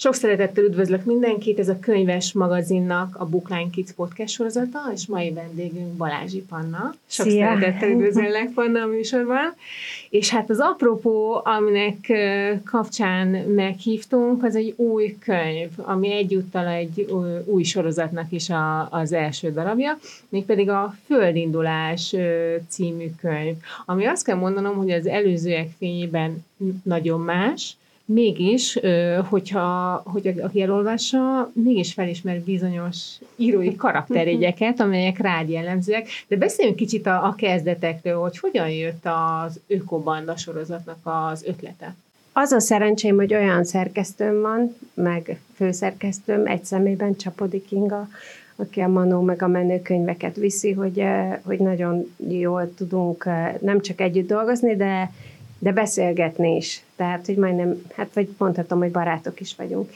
Sok 0.00 0.14
szeretettel 0.14 0.64
üdvözlök 0.64 1.04
mindenkit, 1.04 1.58
ez 1.58 1.68
a 1.68 1.78
könyves 1.78 2.32
magazinnak 2.32 3.16
a 3.16 3.26
Bookline 3.26 3.70
Kids 3.70 3.92
podcast 3.92 4.34
sorozata, 4.34 4.78
és 4.94 5.06
mai 5.06 5.32
vendégünk 5.32 5.92
Balázsi 5.96 6.42
Panna. 6.48 6.94
Sok 7.06 7.26
Szia. 7.26 7.46
szeretettel 7.46 7.90
üdvözöllek 7.90 8.50
Panna 8.54 8.80
a 8.80 8.86
műsorban. 8.86 9.54
És 10.10 10.28
hát 10.28 10.50
az 10.50 10.58
apropó, 10.60 11.40
aminek 11.44 12.12
kapcsán 12.64 13.28
meghívtunk, 13.28 14.44
az 14.44 14.56
egy 14.56 14.74
új 14.76 15.16
könyv, 15.18 15.68
ami 15.76 16.12
egyúttal 16.12 16.66
egy 16.66 17.06
új 17.44 17.62
sorozatnak 17.62 18.32
is 18.32 18.50
a, 18.50 18.88
az 18.90 19.12
első 19.12 19.52
darabja, 19.52 19.98
mégpedig 20.28 20.68
a 20.68 20.96
Földindulás 21.06 22.14
című 22.68 23.10
könyv, 23.20 23.54
ami 23.86 24.06
azt 24.06 24.24
kell 24.24 24.36
mondanom, 24.36 24.76
hogy 24.76 24.90
az 24.90 25.06
előzőek 25.06 25.68
fényében 25.78 26.44
nagyon 26.82 27.20
más, 27.20 27.76
mégis, 28.12 28.78
hogyha, 29.28 30.02
hogy 30.04 30.26
aki 30.42 30.62
elolvassa, 30.62 31.50
mégis 31.52 31.92
felismer 31.92 32.40
bizonyos 32.40 32.96
írói 33.36 33.76
karakterjegyeket, 33.76 34.80
amelyek 34.80 35.18
rád 35.18 35.48
jellemzőek. 35.48 36.08
De 36.28 36.36
beszéljünk 36.36 36.76
kicsit 36.76 37.06
a, 37.06 37.24
a 37.24 37.34
kezdetekről, 37.34 38.20
hogy 38.20 38.38
hogyan 38.38 38.70
jött 38.70 39.06
az 39.06 39.60
Ökobanda 39.66 40.36
sorozatnak 40.36 40.98
az 41.02 41.44
ötlete. 41.44 41.94
Az 42.32 42.52
a 42.52 42.60
szerencsém, 42.60 43.16
hogy 43.16 43.34
olyan 43.34 43.64
szerkesztőm 43.64 44.40
van, 44.40 44.76
meg 44.94 45.40
főszerkesztőm, 45.54 46.46
egy 46.46 46.64
szemében 46.64 47.16
Csapodi 47.16 47.64
Kinga, 47.64 48.08
aki 48.56 48.80
a 48.80 48.88
Manó 48.88 49.20
meg 49.20 49.42
a 49.42 49.48
menőkönyveket 49.48 50.36
viszi, 50.36 50.72
hogy, 50.72 51.04
hogy 51.42 51.58
nagyon 51.58 52.14
jól 52.28 52.74
tudunk 52.74 53.24
nem 53.60 53.80
csak 53.80 54.00
együtt 54.00 54.28
dolgozni, 54.28 54.76
de 54.76 55.10
de 55.58 55.72
beszélgetni 55.72 56.56
is. 56.56 56.82
Tehát, 56.96 57.26
hogy 57.26 57.36
majdnem, 57.36 57.82
hát 57.96 58.08
vagy 58.14 58.28
mondhatom, 58.38 58.78
hogy 58.78 58.90
barátok 58.90 59.40
is 59.40 59.54
vagyunk. 59.56 59.90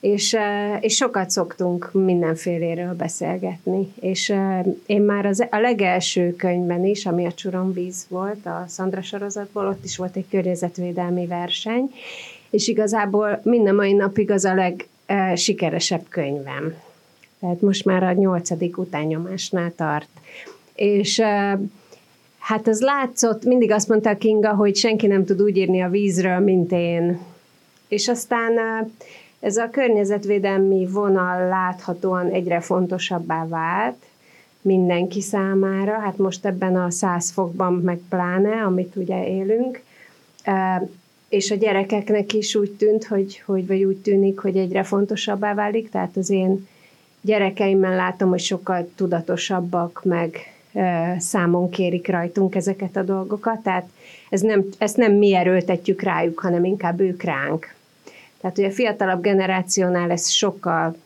És, 0.00 0.36
és 0.80 0.94
sokat 0.94 1.30
szoktunk 1.30 1.90
mindenféléről 1.92 2.94
beszélgetni. 2.94 3.92
És 4.00 4.34
én 4.86 5.02
már 5.02 5.26
az, 5.26 5.46
a 5.50 5.58
legelső 5.58 6.36
könyvben 6.36 6.84
is, 6.84 7.06
ami 7.06 7.26
a 7.26 7.32
Csuromvíz 7.32 8.06
volt, 8.08 8.46
a 8.46 8.64
Szandra 8.68 9.02
sorozatból, 9.02 9.66
ott 9.66 9.84
is 9.84 9.96
volt 9.96 10.16
egy 10.16 10.28
környezetvédelmi 10.30 11.26
verseny, 11.26 11.90
és 12.50 12.68
igazából 12.68 13.40
minden 13.42 13.74
mai 13.74 13.92
napig 13.92 14.30
az 14.30 14.44
a 14.44 14.54
legsikeresebb 14.54 16.04
könyvem. 16.08 16.74
Tehát 17.40 17.60
most 17.60 17.84
már 17.84 18.02
a 18.02 18.12
nyolcadik 18.12 18.78
utánnyomásnál 18.78 19.72
tart. 19.76 20.08
És 20.74 21.22
Hát 22.48 22.66
az 22.66 22.80
látszott, 22.80 23.44
mindig 23.44 23.70
azt 23.70 23.88
mondta 23.88 24.16
Kinga, 24.16 24.54
hogy 24.54 24.76
senki 24.76 25.06
nem 25.06 25.24
tud 25.24 25.42
úgy 25.42 25.56
írni 25.56 25.82
a 25.82 25.88
vízről, 25.88 26.38
mint 26.38 26.72
én. 26.72 27.18
És 27.88 28.08
aztán 28.08 28.52
ez 29.40 29.56
a 29.56 29.70
környezetvédelmi 29.70 30.86
vonal 30.86 31.48
láthatóan 31.48 32.30
egyre 32.30 32.60
fontosabbá 32.60 33.46
vált 33.46 34.02
mindenki 34.60 35.20
számára, 35.20 35.98
hát 35.98 36.18
most 36.18 36.46
ebben 36.46 36.76
a 36.76 36.90
száz 36.90 37.30
fokban 37.30 37.72
meg 37.72 38.00
pláne, 38.08 38.62
amit 38.62 38.96
ugye 38.96 39.28
élünk, 39.28 39.82
és 41.28 41.50
a 41.50 41.54
gyerekeknek 41.54 42.32
is 42.32 42.54
úgy 42.54 42.70
tűnt, 42.70 43.04
hogy, 43.04 43.42
hogy 43.46 43.66
vagy 43.66 43.84
úgy 43.84 43.98
tűnik, 43.98 44.38
hogy 44.38 44.56
egyre 44.56 44.82
fontosabbá 44.82 45.54
válik, 45.54 45.90
tehát 45.90 46.16
az 46.16 46.30
én 46.30 46.68
gyerekeimmel 47.20 47.96
látom, 47.96 48.28
hogy 48.28 48.40
sokkal 48.40 48.88
tudatosabbak, 48.94 50.00
meg 50.04 50.57
számon 51.18 51.70
kérik 51.70 52.08
rajtunk 52.08 52.54
ezeket 52.54 52.96
a 52.96 53.02
dolgokat, 53.02 53.62
tehát 53.62 53.88
ez 54.30 54.40
nem, 54.40 54.64
ezt 54.78 54.96
nem 54.96 55.12
mi 55.12 55.34
erőltetjük 55.34 56.02
rájuk, 56.02 56.38
hanem 56.38 56.64
inkább 56.64 57.00
ők 57.00 57.22
ránk. 57.22 57.74
Tehát, 58.40 58.56
hogy 58.56 58.64
a 58.64 58.70
fiatalabb 58.70 59.22
generációnál 59.22 60.10
ez 60.10 60.28
sokkal 60.28 60.96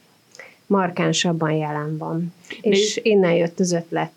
markánsabban 0.67 1.53
jelen 1.53 1.98
van. 1.98 2.34
És 2.61 3.01
innen 3.03 3.33
jött 3.33 3.61
az 3.61 3.73
ötlet. 3.73 4.11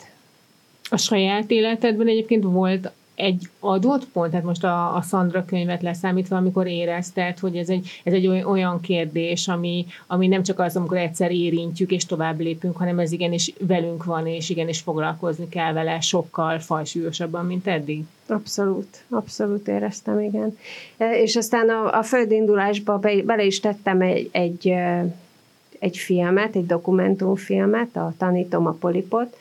A 0.89 0.97
saját 0.97 1.51
életedben 1.51 2.07
egyébként 2.07 2.43
volt 2.43 2.91
egy 3.15 3.49
adott 3.59 4.05
pont, 4.05 4.29
tehát 4.29 4.45
most 4.45 4.63
a, 4.63 4.95
a 4.95 5.01
Szandra 5.01 5.45
könyvet 5.45 5.81
leszámítva, 5.81 6.35
amikor 6.35 6.67
érezted, 6.67 7.39
hogy 7.39 7.57
ez 7.57 7.69
egy, 7.69 8.01
ez 8.03 8.13
egy 8.13 8.27
olyan 8.27 8.79
kérdés, 8.81 9.47
ami, 9.47 9.85
ami 10.07 10.27
nem 10.27 10.43
csak 10.43 10.59
az, 10.59 10.75
amikor 10.75 10.97
egyszer 10.97 11.31
érintjük 11.31 11.91
és 11.91 12.05
tovább 12.05 12.39
lépünk, 12.39 12.77
hanem 12.77 12.99
ez 12.99 13.11
igenis 13.11 13.53
velünk 13.59 14.03
van, 14.03 14.27
és 14.27 14.49
igenis 14.49 14.79
foglalkozni 14.79 15.49
kell 15.49 15.73
vele 15.73 15.99
sokkal 15.99 16.59
fajsúlyosabban, 16.59 17.45
mint 17.45 17.67
eddig. 17.67 18.03
Abszolút, 18.27 19.03
abszolút 19.09 19.67
éreztem, 19.67 20.19
igen. 20.19 20.57
E, 20.97 21.21
és 21.21 21.35
aztán 21.35 21.69
a, 21.69 21.97
a 21.97 22.03
földindulásba 22.03 22.97
be, 22.97 23.21
bele 23.23 23.43
is 23.43 23.59
tettem 23.59 24.01
egy, 24.01 24.29
egy, 24.31 24.73
egy 25.79 25.97
filmet, 25.97 26.55
egy 26.55 26.65
dokumentumfilmet, 26.65 27.95
a 27.95 28.13
Tanítom 28.17 28.67
a 28.67 28.71
polipot, 28.71 29.37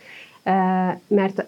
mert 1.07 1.47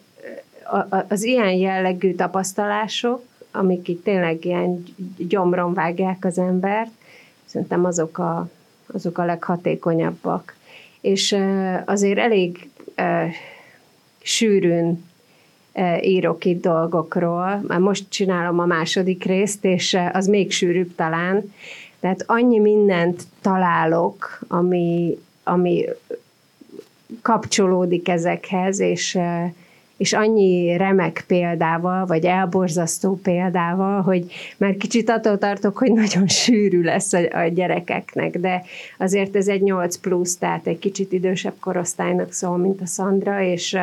az 1.09 1.23
ilyen 1.23 1.53
jellegű 1.53 2.15
tapasztalások, 2.15 3.23
amik 3.51 3.89
itt 3.89 4.05
tényleg 4.05 4.45
ilyen 4.45 4.85
gyomron 5.17 5.75
vágják 5.75 6.25
az 6.25 6.39
embert, 6.39 6.91
szerintem 7.45 7.85
azok 7.85 8.19
a, 8.19 8.49
azok 8.87 9.19
a 9.19 9.25
leghatékonyabbak. 9.25 10.55
És 11.01 11.37
azért 11.85 12.19
elég 12.19 12.69
sűrűn 14.23 15.05
írok 16.01 16.45
itt 16.45 16.63
dolgokról. 16.63 17.65
Már 17.67 17.79
most 17.79 18.05
csinálom 18.09 18.59
a 18.59 18.67
második 18.67 19.25
részt, 19.25 19.65
és 19.65 19.99
az 20.13 20.27
még 20.27 20.53
sűrűbb 20.53 20.95
talán. 20.95 21.53
Tehát 22.01 22.25
annyi 22.27 22.59
mindent 22.59 23.23
találok, 23.41 24.39
ami, 24.49 25.19
ami 25.43 25.85
kapcsolódik 27.23 28.09
ezekhez, 28.09 28.81
és 28.81 29.19
és 29.97 30.13
annyi 30.13 30.77
remek 30.77 31.25
példával, 31.27 32.07
vagy 32.07 32.25
elborzasztó 32.25 33.21
példával, 33.23 34.03
hogy 34.03 34.25
már 34.57 34.77
kicsit 34.77 35.11
attól 35.11 35.39
tartok, 35.39 35.79
hogy 35.79 35.93
nagyon 35.93 36.29
sűrű 36.29 36.83
lesz 36.83 37.13
a, 37.13 37.19
a 37.33 37.49
gyerekeknek, 37.49 38.39
de 38.39 38.63
azért 38.99 39.37
ez 39.37 39.49
egy 39.49 39.63
8 39.63 39.97
plusz, 39.97 40.37
tehát 40.37 40.67
egy 40.67 40.79
kicsit 40.79 41.13
idősebb 41.13 41.55
korosztálynak 41.61 42.33
szól, 42.33 42.57
mint 42.57 42.81
a 42.81 42.87
Szandra, 42.87 43.43
és 43.43 43.77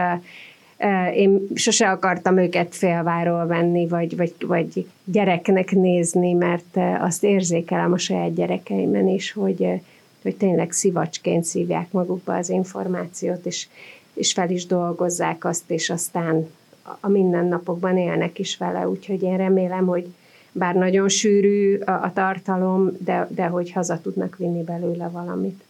én 1.16 1.48
sose 1.54 1.90
akartam 1.90 2.38
őket 2.38 2.76
félváról 2.76 3.46
venni, 3.46 3.88
vagy, 3.88 4.18
vagy, 4.18 4.34
vagy 4.40 4.88
gyereknek 5.04 5.72
nézni, 5.72 6.34
mert 6.34 6.78
azt 7.00 7.24
érzékelem 7.24 7.94
a 7.94 7.98
saját 7.98 8.34
gyerekeimen 8.34 9.08
is, 9.08 9.32
hogy, 9.32 9.68
hogy 10.22 10.36
tényleg 10.36 10.72
szivacsként 10.72 11.44
szívják 11.44 11.92
magukba 11.92 12.36
az 12.36 12.50
információt, 12.50 13.46
és 13.46 13.68
és 14.14 14.34
fel 14.34 14.50
is 14.50 14.66
dolgozzák 14.66 15.46
azt, 15.46 15.72
és 15.72 15.90
aztán 15.90 16.48
a 17.00 17.08
mindennapokban 17.08 17.98
élnek 17.98 18.40
is 18.40 18.58
vele, 18.58 18.88
úgyhogy 18.88 19.24
én 19.24 19.38
remélem, 19.38 19.86
hogy 19.86 20.08
bár 20.52 20.76
nagyon 20.76 21.10
sűrű 21.10 21.78
a, 21.78 21.92
a 21.92 22.12
tartalom, 22.14 22.92
de, 23.00 23.28
de 23.30 23.46
hogy 23.46 23.72
haza 23.72 24.02
tudnak 24.02 24.38
vinni 24.38 24.64
belőle 24.64 25.08
valamit. 25.08 25.64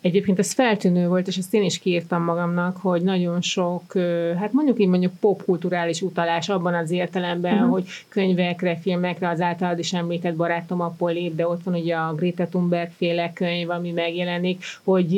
Egyébként 0.00 0.38
ez 0.38 0.52
feltűnő 0.52 1.08
volt, 1.08 1.26
és 1.26 1.36
ezt 1.36 1.54
én 1.54 1.62
is 1.62 1.78
kiírtam 1.78 2.22
magamnak, 2.22 2.76
hogy 2.76 3.02
nagyon 3.02 3.40
sok, 3.40 3.92
hát 4.38 4.52
mondjuk 4.52 4.80
így 4.80 4.88
mondjuk 4.88 5.12
popkulturális 5.20 6.02
utalás 6.02 6.48
abban 6.48 6.74
az 6.74 6.90
értelemben, 6.90 7.54
uh-huh. 7.54 7.70
hogy 7.70 7.84
könyvekre, 8.08 8.76
filmekre, 8.76 9.28
az 9.28 9.40
általad 9.40 9.78
is 9.78 9.92
említett 9.92 10.34
barátom 10.34 10.80
a 10.80 10.94
Polip, 10.98 11.34
de 11.34 11.48
ott 11.48 11.62
van 11.62 11.74
ugye 11.74 11.94
a 11.94 12.14
Greta 12.14 12.46
Thunberg 12.46 12.90
féle 12.96 13.32
könyv, 13.32 13.70
ami 13.70 13.90
megjelenik, 13.90 14.64
hogy 14.84 15.14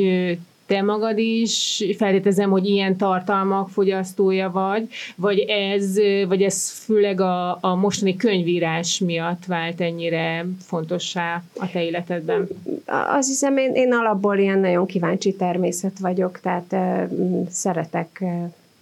te 0.66 0.82
magad 0.82 1.18
is 1.18 1.84
feltételezem, 1.96 2.50
hogy 2.50 2.66
ilyen 2.66 2.96
tartalmak 2.96 3.68
fogyasztója 3.68 4.50
vagy, 4.50 4.88
vagy 5.16 5.38
ez, 5.38 5.96
vagy 6.28 6.42
ez 6.42 6.70
főleg 6.70 7.20
a, 7.20 7.58
a 7.60 7.74
mostani 7.74 8.16
könyvírás 8.16 8.98
miatt 8.98 9.44
vált 9.44 9.80
ennyire 9.80 10.46
fontossá 10.60 11.42
a 11.58 11.70
te 11.70 11.84
életedben? 11.84 12.48
Azt 12.86 13.28
hiszem, 13.28 13.56
én, 13.56 13.72
én 13.72 13.92
alapból 13.92 14.38
ilyen 14.38 14.58
nagyon 14.58 14.86
kíváncsi 14.86 15.36
természet 15.36 15.98
vagyok, 15.98 16.40
tehát 16.40 16.72
uh, 16.72 17.48
szeretek 17.50 18.24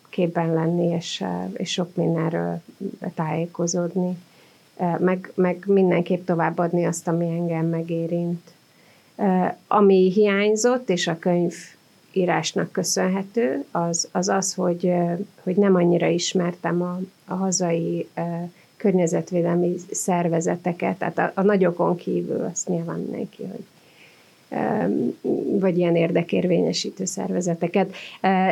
képben 0.08 0.54
lenni, 0.54 0.86
és, 0.86 1.24
és 1.52 1.70
sok 1.70 1.96
mindenről 1.96 2.60
tájékozódni, 3.14 4.16
uh, 4.76 4.98
meg, 4.98 5.32
meg 5.34 5.64
mindenképp 5.66 6.26
továbbadni 6.26 6.84
azt, 6.84 7.08
ami 7.08 7.24
engem 7.24 7.66
megérint. 7.66 8.40
Ami 9.66 10.12
hiányzott, 10.12 10.90
és 10.90 11.06
a 11.06 11.18
könyv 11.18 11.54
írásnak 12.12 12.72
köszönhető, 12.72 13.64
az 13.70 14.08
az, 14.12 14.28
az 14.28 14.54
hogy, 14.54 14.92
hogy 15.42 15.56
nem 15.56 15.74
annyira 15.74 16.06
ismertem 16.06 16.82
a, 16.82 17.00
a 17.24 17.34
hazai 17.34 18.08
környezetvédelmi 18.76 19.74
szervezeteket, 19.90 20.96
tehát 20.96 21.18
a, 21.18 21.32
a 21.34 21.42
nagyokon 21.42 21.96
kívül 21.96 22.44
azt 22.52 22.68
nyilván 22.68 22.98
mindenki, 22.98 23.42
hogy 23.42 23.64
vagy 25.60 25.78
ilyen 25.78 25.96
érdekérvényesítő 25.96 27.04
szervezeteket. 27.04 27.94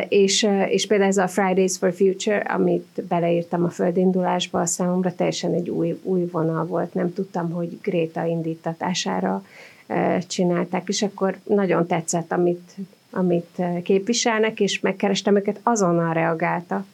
És, 0.07 0.47
és 0.69 0.87
például 0.87 1.09
ez 1.09 1.17
a 1.17 1.27
Fridays 1.27 1.77
for 1.77 1.93
Future, 1.93 2.37
amit 2.37 3.03
beleírtam 3.07 3.63
a 3.63 3.69
földindulásba, 3.69 4.61
a 4.61 4.65
számomra 4.65 5.15
teljesen 5.15 5.53
egy 5.53 5.69
új, 5.69 5.99
új 6.03 6.25
vonal 6.31 6.65
volt. 6.65 6.93
Nem 6.93 7.13
tudtam, 7.13 7.51
hogy 7.51 7.79
Gréta 7.81 8.25
indítatására 8.25 9.43
csinálták, 10.27 10.87
és 10.87 11.01
akkor 11.01 11.37
nagyon 11.43 11.87
tetszett, 11.87 12.31
amit, 12.31 12.75
amit 13.11 13.61
képviselnek, 13.83 14.59
és 14.59 14.79
megkerestem 14.79 15.35
őket, 15.35 15.59
azonnal 15.63 16.13
reagáltak, 16.13 16.85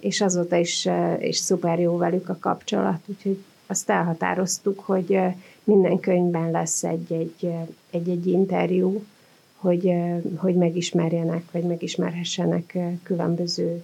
és 0.00 0.20
azóta 0.20 0.56
is, 0.56 0.88
is 1.20 1.36
szuper 1.36 1.80
jó 1.80 1.96
velük 1.96 2.28
a 2.28 2.36
kapcsolat, 2.40 3.00
úgyhogy 3.06 3.44
azt 3.66 3.90
elhatároztuk, 3.90 4.80
hogy 4.80 5.20
minden 5.64 6.00
könyvben 6.00 6.50
lesz 6.50 6.84
egy-egy, 6.84 7.52
egy-egy 7.90 8.26
interjú, 8.26 9.04
hogy, 9.56 9.92
hogy 10.36 10.54
megismerjenek, 10.54 11.42
vagy 11.52 11.62
megismerhessenek 11.62 12.78
különböző, 13.02 13.82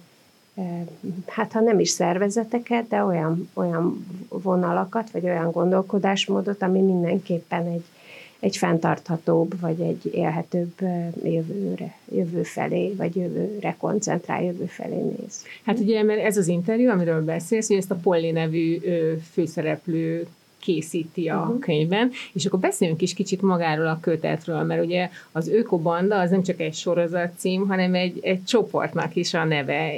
hát 1.27 1.51
ha 1.51 1.59
nem 1.59 1.79
is 1.79 1.89
szervezeteket, 1.89 2.87
de 2.87 3.03
olyan, 3.03 3.49
olyan 3.53 4.05
vonalakat, 4.29 5.11
vagy 5.11 5.23
olyan 5.23 5.51
gondolkodásmódot, 5.51 6.61
ami 6.61 6.79
mindenképpen 6.79 7.67
egy, 7.67 7.83
egy 8.45 8.57
fenntarthatóbb, 8.57 9.59
vagy 9.59 9.79
egy 9.81 10.13
élhetőbb 10.13 10.73
jövőre, 11.23 11.97
jövő 12.11 12.43
felé, 12.43 12.93
vagy 12.97 13.15
jövőre 13.15 13.75
koncentrál, 13.77 14.43
jövő 14.43 14.65
felé 14.65 14.95
néz. 14.95 15.43
Hát 15.63 15.79
ugye, 15.79 16.03
mert 16.03 16.21
ez 16.21 16.37
az 16.37 16.47
interjú, 16.47 16.89
amiről 16.89 17.23
beszélsz, 17.23 17.67
hogy 17.67 17.77
ezt 17.77 17.91
a 17.91 17.95
Polly 17.95 18.31
nevű 18.31 18.79
főszereplő 19.31 20.27
készíti 20.65 21.29
a 21.29 21.39
uh-huh. 21.39 21.59
könyvben, 21.59 22.11
és 22.33 22.45
akkor 22.45 22.59
beszéljünk 22.59 23.01
is 23.01 23.13
kicsit 23.13 23.41
magáról 23.41 23.87
a 23.87 23.99
kötetről, 24.01 24.63
mert 24.63 24.83
ugye 24.83 25.09
az 25.31 25.47
Ökobanda 25.47 26.19
az 26.19 26.29
nem 26.29 26.43
csak 26.43 26.59
egy 26.59 26.73
sorozat 26.73 27.31
cím, 27.37 27.67
hanem 27.67 27.93
egy, 27.93 28.19
egy 28.21 28.43
csoportnak 28.43 29.15
is 29.15 29.33
a 29.33 29.43
neve, 29.43 29.89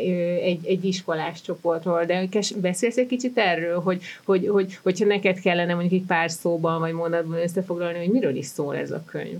egy, 0.41 0.65
egy 0.65 0.85
iskolás 0.85 1.41
csoportról, 1.41 2.05
de 2.05 2.27
beszélsz 2.55 2.97
egy 2.97 3.07
kicsit 3.07 3.37
erről, 3.37 3.79
hogy, 3.79 4.01
hogy, 4.25 4.47
hogy, 4.47 4.77
hogyha 4.83 5.05
neked 5.05 5.39
kellene 5.39 5.73
mondjuk 5.73 6.01
egy 6.01 6.07
pár 6.07 6.31
szóban 6.31 6.79
vagy 6.79 6.93
mondatban 6.93 7.41
összefoglalni, 7.41 7.97
hogy 7.97 8.11
miről 8.11 8.35
is 8.35 8.45
szól 8.45 8.75
ez 8.75 8.91
a 8.91 9.03
könyv? 9.05 9.39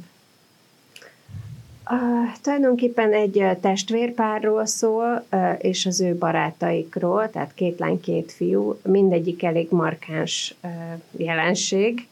Uh, 1.90 2.34
tulajdonképpen 2.42 3.14
egy 3.14 3.46
testvérpárról 3.62 4.66
szól, 4.66 5.26
uh, 5.32 5.56
és 5.58 5.86
az 5.86 6.02
ő 6.02 6.16
barátaikról, 6.16 7.30
tehát 7.30 7.54
két 7.54 7.80
lány, 7.80 8.00
két 8.00 8.32
fiú, 8.32 8.80
mindegyik 8.84 9.44
elég 9.44 9.68
markáns 9.72 10.56
uh, 10.64 10.72
jelenség. 11.12 12.08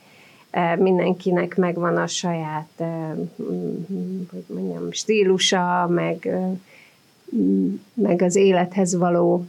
Uh, 0.54 0.78
mindenkinek 0.78 1.56
megvan 1.56 1.98
a 1.98 2.08
saját, 2.08 2.70
uh, 2.78 2.88
hogy 4.32 4.44
mondjam, 4.48 4.92
stílusa, 4.92 5.88
meg, 5.90 6.18
uh, 6.26 6.58
meg 7.94 8.22
az 8.22 8.36
élethez 8.36 8.96
való 8.96 9.46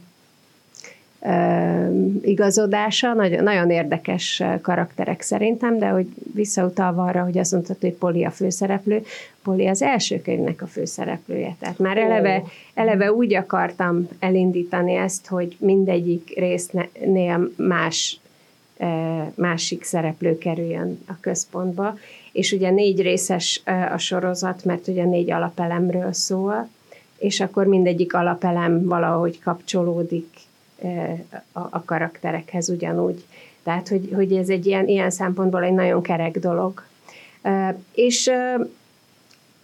igazodása, 2.21 3.13
nagyon, 3.13 3.43
nagyon 3.43 3.69
érdekes 3.69 4.43
karakterek 4.61 5.21
szerintem, 5.21 5.77
de 5.77 5.87
hogy 5.87 6.07
visszautalva 6.33 7.03
arra, 7.03 7.23
hogy 7.23 7.37
azt 7.37 7.51
mondtad, 7.51 7.77
hogy 7.79 7.93
Poli 7.93 8.25
a 8.25 8.31
főszereplő, 8.31 9.03
Poli 9.43 9.67
az 9.67 9.81
első 9.81 10.21
könyvnek 10.21 10.61
a 10.61 10.67
főszereplője. 10.67 11.55
Tehát 11.59 11.79
már 11.79 11.97
eleve, 11.97 12.43
eleve 12.73 13.11
úgy 13.11 13.33
akartam 13.33 14.07
elindítani 14.19 14.93
ezt, 14.93 15.27
hogy 15.27 15.55
mindegyik 15.59 16.33
résznél 16.35 17.51
más 17.55 18.19
másik 19.35 19.83
szereplő 19.83 20.37
kerüljön 20.37 20.99
a 21.07 21.13
központba. 21.19 21.97
És 22.31 22.51
ugye 22.51 22.69
négy 22.69 23.01
részes 23.01 23.61
a 23.93 23.97
sorozat, 23.97 24.63
mert 24.63 24.87
ugye 24.87 25.03
négy 25.03 25.31
alapelemről 25.31 26.13
szól, 26.13 26.69
és 27.17 27.39
akkor 27.39 27.65
mindegyik 27.65 28.13
alapelem 28.13 28.85
valahogy 28.85 29.39
kapcsolódik 29.39 30.27
a, 31.51 31.59
a 31.69 31.83
karakterekhez 31.85 32.69
ugyanúgy. 32.69 33.25
Tehát, 33.63 33.87
hogy, 33.87 34.11
hogy 34.15 34.31
ez 34.31 34.49
egy 34.49 34.65
ilyen, 34.65 34.87
ilyen 34.87 35.09
szempontból 35.09 35.63
egy 35.63 35.73
nagyon 35.73 36.01
kerek 36.01 36.39
dolog. 36.39 36.83
És 37.93 38.31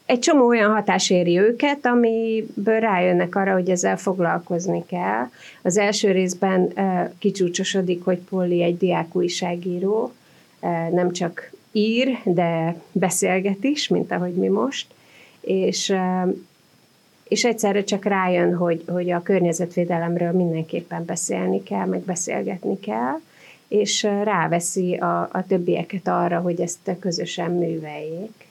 egy 0.06 0.20
csomó 0.20 0.48
olyan 0.48 0.74
hatás 0.74 1.10
éri 1.10 1.40
őket, 1.40 1.86
amiből 1.86 2.80
rájönnek 2.80 3.36
arra, 3.36 3.54
hogy 3.54 3.70
ezzel 3.70 3.98
foglalkozni 3.98 4.86
kell. 4.86 5.30
Az 5.62 5.78
első 5.78 6.12
részben 6.12 6.74
kicsúcsosodik, 7.20 8.04
hogy 8.04 8.18
Polly 8.18 8.64
egy 8.64 8.78
diák 8.78 9.16
újságíró, 9.16 10.12
nem 10.92 11.12
csak 11.12 11.52
ír, 11.72 12.18
de 12.24 12.76
beszélget 12.92 13.64
is, 13.64 13.88
mint 13.88 14.12
ahogy 14.12 14.34
mi 14.34 14.48
most, 14.48 14.88
és 15.42 15.96
és 17.34 17.44
egyszerre 17.44 17.84
csak 17.84 18.06
rájön, 18.06 18.56
hogy, 18.56 18.84
hogy 18.88 19.12
a 19.12 19.22
környezetvédelemről 19.22 20.32
mindenképpen 20.32 21.06
beszélni 21.06 21.64
kell, 21.64 21.86
meg 21.86 22.00
beszélgetni 22.00 22.80
kell, 22.80 23.20
és 23.68 24.04
ráveszi 24.04 24.96
a, 24.96 25.22
a 25.22 25.46
többieket 25.48 26.08
arra, 26.08 26.40
hogy 26.40 26.62
ezt 26.62 26.96
közösen 27.00 27.52
műveljék. 27.52 28.48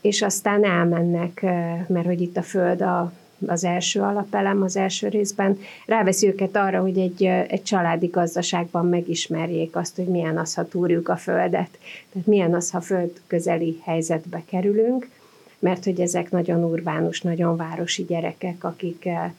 És 0.00 0.22
aztán 0.22 0.64
elmennek, 0.64 1.42
mert 1.88 2.06
hogy 2.06 2.20
itt 2.20 2.36
a 2.36 2.42
Föld 2.42 2.82
a, 2.82 3.12
az 3.46 3.64
első 3.64 4.00
alapelem 4.00 4.62
az 4.62 4.76
első 4.76 5.08
részben, 5.08 5.58
ráveszi 5.86 6.26
őket 6.26 6.56
arra, 6.56 6.80
hogy 6.80 6.98
egy, 6.98 7.24
egy 7.24 7.62
családi 7.62 8.06
gazdaságban 8.06 8.86
megismerjék 8.86 9.76
azt, 9.76 9.96
hogy 9.96 10.08
milyen 10.08 10.38
az, 10.38 10.54
ha 10.54 10.68
túrjuk 10.68 11.08
a 11.08 11.16
Földet. 11.16 11.78
Tehát 12.12 12.26
milyen 12.26 12.54
az, 12.54 12.70
ha 12.70 12.80
föld 12.80 13.20
közeli 13.26 13.80
helyzetbe 13.84 14.42
kerülünk, 14.46 15.08
mert 15.58 15.84
hogy 15.84 16.00
ezek 16.00 16.30
nagyon 16.30 16.64
urbánus, 16.64 17.20
nagyon 17.20 17.56
városi 17.56 18.04
gyerekek, 18.04 18.64
akik 18.64 19.06
eh, 19.06 19.32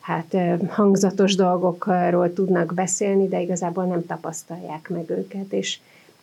hát 0.00 0.34
eh, 0.34 0.58
hangzatos 0.68 1.34
dolgokról 1.34 2.32
tudnak 2.32 2.74
beszélni, 2.74 3.28
de 3.28 3.40
igazából 3.40 3.84
nem 3.84 4.06
tapasztalják 4.06 4.88
meg 4.88 5.10
őket, 5.10 5.52
és 5.52 5.78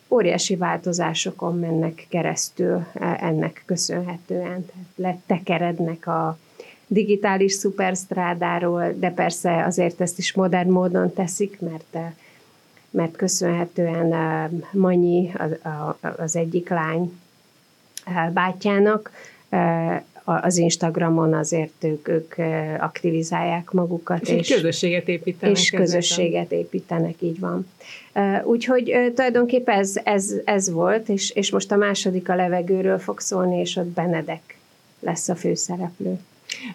óriási 0.09 0.55
változásokon 0.55 1.59
mennek 1.59 2.05
keresztül 2.09 2.85
eh, 2.93 3.23
ennek 3.23 3.63
köszönhetően. 3.65 4.65
Tehát 4.65 4.85
letekerednek 4.95 6.07
a 6.07 6.37
digitális 6.87 7.53
szuperstrádáról, 7.53 8.93
de 8.99 9.11
persze 9.11 9.63
azért 9.63 10.01
ezt 10.01 10.17
is 10.17 10.33
modern 10.33 10.69
módon 10.69 11.13
teszik, 11.13 11.59
mert 11.59 11.97
mert 12.89 13.15
köszönhetően 13.15 14.13
Manyi, 14.71 15.31
az 16.17 16.35
egyik 16.35 16.69
lány 16.69 17.11
bátyjának, 18.33 19.11
az 20.23 20.57
Instagramon 20.57 21.33
azért 21.33 21.83
ők, 21.83 22.07
ők 22.07 22.35
aktivizálják 22.79 23.71
magukat. 23.71 24.21
És, 24.21 24.49
és 24.49 24.55
közösséget 24.55 25.07
építenek. 25.07 25.57
És 25.57 25.69
közösséget 25.69 26.51
építenek, 26.51 27.15
így 27.19 27.39
van. 27.39 27.67
Úgyhogy 28.43 29.11
tulajdonképpen 29.15 29.79
ez, 29.79 29.99
ez, 30.03 30.33
ez 30.45 30.71
volt, 30.71 31.09
és, 31.09 31.29
és 31.29 31.51
most 31.51 31.71
a 31.71 31.75
második 31.75 32.29
a 32.29 32.35
levegőről 32.35 32.99
fog 32.99 33.19
szólni, 33.19 33.59
és 33.59 33.75
ott 33.75 33.85
Benedek 33.85 34.57
lesz 34.99 35.29
a 35.29 35.35
főszereplő. 35.35 36.19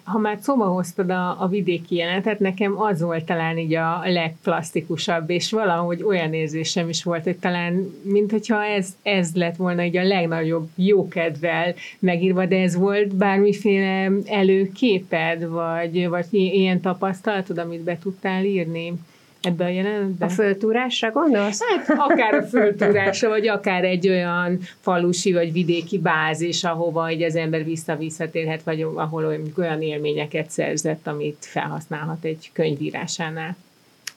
Ha 0.03 0.17
már 0.17 0.37
szóba 0.41 0.65
hoztad 0.65 1.09
a, 1.09 1.41
a 1.41 1.47
vidéki 1.47 1.95
jelenetet, 1.95 2.39
nekem 2.39 2.81
az 2.81 3.01
volt 3.01 3.25
talán 3.25 3.57
így 3.57 3.73
a 3.73 4.01
legplasztikusabb, 4.05 5.29
és 5.29 5.51
valahogy 5.51 6.03
olyan 6.03 6.33
érzésem 6.33 6.89
is 6.89 7.03
volt, 7.03 7.23
hogy 7.23 7.37
talán, 7.37 7.93
mint 8.01 8.31
hogyha 8.31 8.63
ez, 8.63 8.95
ez 9.01 9.35
lett 9.35 9.55
volna 9.55 9.83
így 9.83 9.97
a 9.97 10.03
legnagyobb 10.03 10.69
jókedvel 10.75 11.73
megírva, 11.99 12.45
de 12.45 12.61
ez 12.61 12.75
volt 12.75 13.15
bármiféle 13.15 14.11
előképed, 14.25 15.47
vagy, 15.47 16.07
vagy 16.07 16.25
ilyen 16.31 16.81
tapasztalatod, 16.81 17.57
amit 17.57 17.83
be 17.83 17.97
tudtál 17.97 18.43
írni? 18.43 18.93
Ebbe 19.43 19.65
a 19.65 19.67
jelenetben? 19.67 20.27
A 20.27 20.31
föltúrásra 20.31 21.11
gondolsz? 21.11 21.59
Hát 21.63 21.99
akár 21.99 22.33
a 22.33 22.43
föltúrásra, 22.43 23.29
vagy 23.29 23.47
akár 23.47 23.83
egy 23.83 24.09
olyan 24.09 24.59
falusi 24.79 25.33
vagy 25.33 25.51
vidéki 25.51 25.99
bázis, 25.99 26.63
ahova 26.63 27.11
így 27.11 27.23
az 27.23 27.35
ember 27.35 27.63
vissza-visszatérhet, 27.63 28.63
vagy 28.63 28.81
ahol 28.95 29.37
olyan 29.57 29.81
élményeket 29.81 30.49
szerzett, 30.49 31.07
amit 31.07 31.37
felhasználhat 31.39 32.23
egy 32.23 32.49
könyvírásánál. 32.53 33.55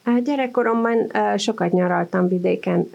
A 0.04 0.20
gyerekkoromban 0.24 1.10
sokat 1.36 1.72
nyaraltam 1.72 2.28
vidéken, 2.28 2.90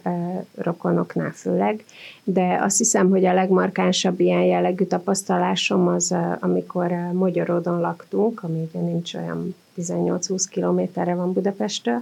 rokonoknál 0.56 1.32
főleg, 1.32 1.84
de 2.24 2.60
azt 2.62 2.78
hiszem, 2.78 3.10
hogy 3.10 3.26
a 3.26 3.34
legmarkánsabb 3.34 4.20
ilyen 4.20 4.44
jellegű 4.44 4.84
tapasztalásom 4.84 5.88
az, 5.88 6.16
amikor 6.40 6.92
Magyaródon 7.14 7.80
laktunk, 7.80 8.44
ami 8.44 8.70
ugye 8.70 8.80
nincs 8.80 9.14
olyan 9.14 9.56
18-20 9.78 10.46
kilométerre 10.50 11.16
van 11.16 11.34
Budapestről, 11.34 12.00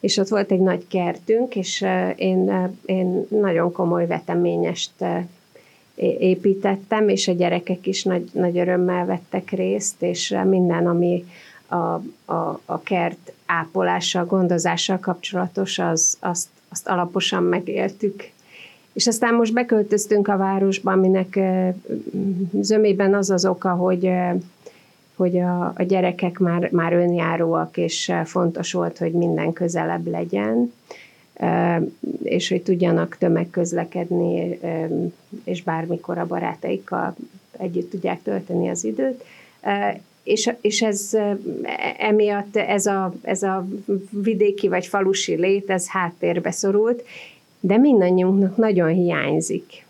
és 0.00 0.16
ott 0.16 0.28
volt 0.28 0.50
egy 0.50 0.60
nagy 0.60 0.86
kertünk, 0.88 1.56
és 1.56 1.86
én, 2.16 2.70
én 2.84 3.26
nagyon 3.28 3.72
komoly 3.72 4.06
veteményest 4.06 4.92
építettem, 6.18 7.08
és 7.08 7.28
a 7.28 7.32
gyerekek 7.32 7.86
is 7.86 8.02
nagy, 8.02 8.30
nagy 8.32 8.58
örömmel 8.58 9.06
vettek 9.06 9.50
részt, 9.50 10.02
és 10.02 10.36
minden, 10.44 10.86
ami 10.86 11.24
a, 11.66 11.76
a, 12.32 12.60
a 12.64 12.82
kert 12.82 13.32
ápolással, 13.46 14.24
gondozással 14.24 14.98
kapcsolatos, 14.98 15.78
az, 15.78 16.16
azt, 16.20 16.48
azt 16.68 16.88
alaposan 16.88 17.42
megéltük. 17.42 18.32
És 18.92 19.06
aztán 19.06 19.34
most 19.34 19.52
beköltöztünk 19.52 20.28
a 20.28 20.36
városba, 20.36 20.92
aminek 20.92 21.38
zömében 22.60 23.14
az 23.14 23.30
az 23.30 23.46
oka, 23.46 23.70
hogy 23.70 24.10
hogy 25.16 25.38
a, 25.38 25.72
a 25.76 25.82
gyerekek 25.82 26.38
már, 26.38 26.68
már 26.72 26.92
önjáróak, 26.92 27.76
és 27.76 28.12
fontos 28.24 28.72
volt, 28.72 28.98
hogy 28.98 29.12
minden 29.12 29.52
közelebb 29.52 30.06
legyen. 30.06 30.72
és 32.22 32.48
hogy 32.48 32.62
tudjanak 32.62 33.16
tömegközlekedni, 33.18 34.58
és 35.44 35.62
bármikor 35.62 36.18
a 36.18 36.26
barátaikkal 36.26 37.14
együtt 37.58 37.90
tudják 37.90 38.22
tölteni 38.22 38.68
az 38.68 38.84
időt. 38.84 39.24
És, 40.22 40.52
és 40.60 40.82
ez 40.82 41.10
emiatt 41.98 42.56
ez 42.56 42.86
a, 42.86 43.14
ez 43.22 43.42
a 43.42 43.66
vidéki 44.10 44.68
vagy 44.68 44.86
falusi 44.86 45.34
lét, 45.34 45.70
ez 45.70 45.88
háttérbe 45.88 46.50
szorult, 46.50 47.02
de 47.60 47.76
mindannyiunknak 47.76 48.56
nagyon 48.56 48.88
hiányzik. 48.88 49.84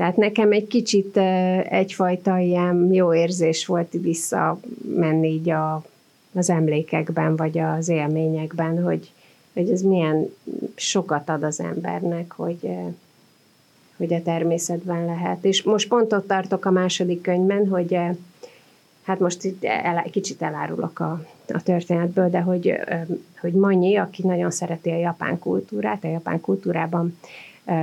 Tehát 0.00 0.16
nekem 0.16 0.52
egy 0.52 0.66
kicsit 0.66 1.16
egyfajta 1.68 2.38
ilyen 2.38 2.92
jó 2.92 3.14
érzés 3.14 3.66
volt 3.66 3.92
visszamenni 3.92 5.28
így 5.28 5.50
a, 5.50 5.84
az 6.32 6.50
emlékekben, 6.50 7.36
vagy 7.36 7.58
az 7.58 7.88
élményekben, 7.88 8.82
hogy, 8.82 9.12
hogy 9.52 9.70
ez 9.70 9.82
milyen 9.82 10.34
sokat 10.74 11.28
ad 11.28 11.42
az 11.42 11.60
embernek, 11.60 12.32
hogy, 12.32 12.68
hogy 13.96 14.12
a 14.12 14.22
természetben 14.22 15.04
lehet. 15.04 15.44
És 15.44 15.62
most 15.62 15.88
pont 15.88 16.12
ott 16.12 16.26
tartok 16.26 16.64
a 16.64 16.70
második 16.70 17.20
könyvben, 17.20 17.68
hogy 17.68 17.98
hát 19.02 19.18
most 19.18 19.44
itt 19.44 19.64
el, 19.64 20.04
kicsit 20.10 20.42
elárulok 20.42 21.00
a, 21.00 21.24
a 21.48 21.62
történetből, 21.62 22.30
de 22.30 22.40
hogy, 22.40 22.72
hogy 23.40 23.52
Manyi, 23.52 23.96
aki 23.96 24.26
nagyon 24.26 24.50
szereti 24.50 24.90
a 24.90 24.98
japán 24.98 25.38
kultúrát, 25.38 26.04
a 26.04 26.08
japán 26.08 26.40
kultúrában 26.40 27.18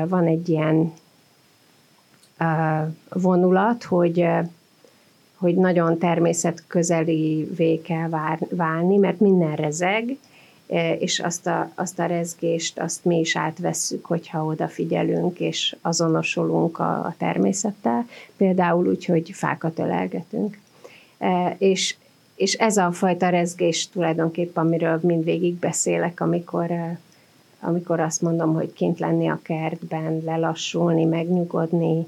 van 0.08 0.26
egy 0.26 0.50
ilyen 0.50 0.94
vonulat, 3.10 3.84
hogy 3.84 4.28
hogy 5.38 5.56
nagyon 5.56 5.98
természetközelivé 5.98 7.82
kell 7.82 8.10
válni, 8.50 8.98
mert 8.98 9.20
minden 9.20 9.56
rezeg, 9.56 10.18
és 11.00 11.20
azt 11.20 11.48
a, 11.48 11.72
azt 11.76 12.00
a 12.00 12.06
rezgést, 12.06 12.80
azt 12.80 13.06
mi 13.06 13.20
is 13.20 13.36
átvesszük, 13.36 14.06
hogyha 14.06 14.46
odafigyelünk, 14.46 15.40
és 15.40 15.76
azonosulunk 15.82 16.80
a, 16.80 16.90
a 16.90 17.16
természettel, 17.18 18.08
például 18.38 18.88
úgy, 18.88 19.06
hogy 19.06 19.32
fákat 19.34 19.80
ölelgetünk. 19.80 20.60
És, 21.58 21.96
és 22.36 22.54
ez 22.54 22.78
a 22.78 22.92
fajta 22.92 23.30
rezgés 23.30 23.90
tulajdonképpen, 23.90 24.66
amiről 24.66 25.00
mindvégig 25.04 25.56
beszélek, 25.56 26.22
amikor, 26.22 26.72
amikor 27.60 28.00
azt 28.00 28.22
mondom, 28.22 28.54
hogy 28.54 28.74
kint 28.74 29.00
lenni 29.00 29.28
a 29.28 29.40
kertben, 29.44 30.22
lelassulni, 30.26 31.06
megnyugodni, 31.06 32.06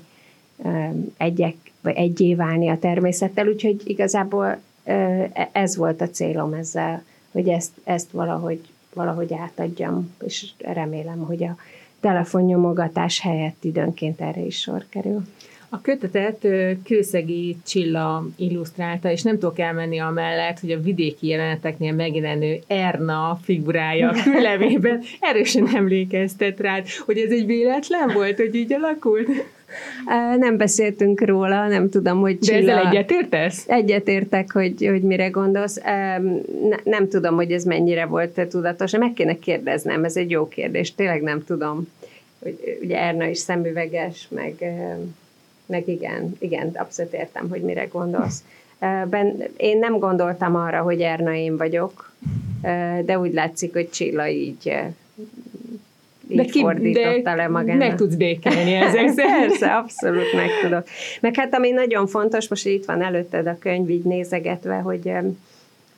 egyek, 1.17 1.55
vagy 1.81 1.95
egyé 1.95 2.35
válni 2.35 2.67
a 2.67 2.79
természettel, 2.79 3.47
úgyhogy 3.47 3.81
igazából 3.85 4.57
e, 4.83 5.49
ez 5.51 5.75
volt 5.75 6.01
a 6.01 6.09
célom 6.09 6.53
ezzel, 6.53 7.03
hogy 7.31 7.49
ezt, 7.49 7.71
ezt 7.83 8.11
valahogy, 8.11 8.61
valahogy 8.93 9.33
átadjam, 9.33 10.15
és 10.25 10.51
remélem, 10.57 11.19
hogy 11.19 11.43
a 11.43 11.55
telefonnyomogatás 11.99 13.19
helyett 13.19 13.63
időnként 13.63 14.21
erre 14.21 14.41
is 14.41 14.59
sor 14.59 14.85
kerül. 14.89 15.27
A 15.69 15.81
kötetet 15.81 16.47
Kőszegi 16.83 17.57
Csilla 17.65 18.27
illusztrálta, 18.35 19.11
és 19.11 19.21
nem 19.21 19.39
tudok 19.39 19.59
elmenni 19.59 19.99
amellett, 19.99 20.59
hogy 20.59 20.71
a 20.71 20.79
vidéki 20.79 21.27
jeleneteknél 21.27 21.93
megjelenő 21.93 22.59
Erna 22.67 23.39
figurája 23.43 24.09
a 24.09 24.15
küllemében 24.23 25.01
erősen 25.19 25.67
emlékeztet 25.75 26.59
rád, 26.59 26.87
hogy 27.05 27.17
ez 27.17 27.31
egy 27.31 27.45
véletlen 27.45 28.11
volt, 28.13 28.37
hogy 28.37 28.55
így 28.55 28.73
alakult? 28.73 29.27
Nem 30.37 30.57
beszéltünk 30.57 31.21
róla, 31.21 31.67
nem 31.67 31.89
tudom, 31.89 32.19
hogy 32.19 32.39
Csilla... 32.39 32.65
De 32.65 32.71
ezzel 32.71 32.87
egyetértesz? 32.87 33.63
Egyetértek, 33.67 34.51
hogy, 34.51 34.85
hogy 34.85 35.01
mire 35.01 35.27
gondolsz. 35.27 35.75
Ne, 36.69 36.75
nem 36.83 37.07
tudom, 37.09 37.35
hogy 37.35 37.51
ez 37.51 37.63
mennyire 37.63 38.05
volt 38.05 38.47
tudatos. 38.49 38.91
Meg 38.91 39.13
kéne 39.13 39.39
kérdeznem, 39.39 40.03
ez 40.03 40.15
egy 40.15 40.29
jó 40.29 40.47
kérdés. 40.47 40.95
Tényleg 40.95 41.21
nem 41.21 41.43
tudom. 41.43 41.87
Ugye 42.81 42.97
Erna 42.97 43.25
is 43.25 43.37
szemüveges, 43.37 44.27
meg, 44.29 44.53
meg 45.69 45.87
igen, 45.87 46.35
igen, 46.39 46.71
abszolút 46.73 47.13
értem, 47.13 47.49
hogy 47.49 47.61
mire 47.61 47.85
gondolsz. 47.85 48.43
Ben, 49.09 49.43
én 49.57 49.79
nem 49.79 49.97
gondoltam 49.97 50.55
arra, 50.55 50.81
hogy 50.81 51.01
Erna 51.01 51.33
én 51.33 51.57
vagyok, 51.57 52.11
de 53.05 53.19
úgy 53.19 53.33
látszik, 53.33 53.73
hogy 53.73 53.89
Csilla 53.89 54.27
így 54.27 54.73
de 56.35 56.43
ki, 56.43 56.59
fordította 56.59 57.21
de 57.21 57.35
le 57.35 57.47
magának. 57.47 57.87
Meg 57.87 57.95
tudsz 57.95 58.15
békélni 58.15 58.73
ezek 58.73 59.13
Persze, 59.15 59.75
abszolút 59.75 60.33
meg 60.33 60.49
tudok. 60.61 60.87
Meg 61.21 61.35
hát 61.35 61.55
ami 61.55 61.71
nagyon 61.71 62.07
fontos, 62.07 62.47
most 62.47 62.65
itt 62.65 62.85
van 62.85 63.01
előtted 63.01 63.47
a 63.47 63.57
könyv 63.59 63.89
így 63.89 64.03
nézegetve, 64.03 64.75
hogy 64.75 65.11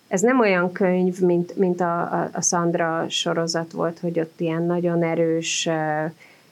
ez 0.08 0.22
nem 0.22 0.40
olyan 0.40 0.72
könyv, 0.72 1.20
mint, 1.20 1.58
mint 1.58 1.82
a, 1.82 2.00
a, 2.02 2.30
a 2.34 2.42
Sandra 2.42 3.06
sorozat 3.10 3.72
volt, 3.72 4.00
hogy 4.00 4.20
ott 4.20 4.40
ilyen 4.40 4.64
nagyon 4.64 5.04
erős 5.04 5.70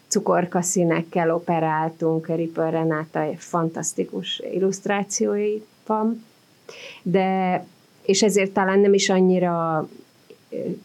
cukorka 0.10 0.62
színekkel 0.62 1.32
operáltunk, 1.32 2.28
Ripper 2.28 2.72
Renáta 2.72 3.25
fantasztikus 3.38 4.42
illusztrációi 4.54 5.62
van, 5.86 6.25
de 7.04 7.66
és 8.01 8.24
ezért 8.24 8.51
talán 8.51 8.80
nem 8.80 8.94
is 8.94 9.10
annyira 9.10 9.88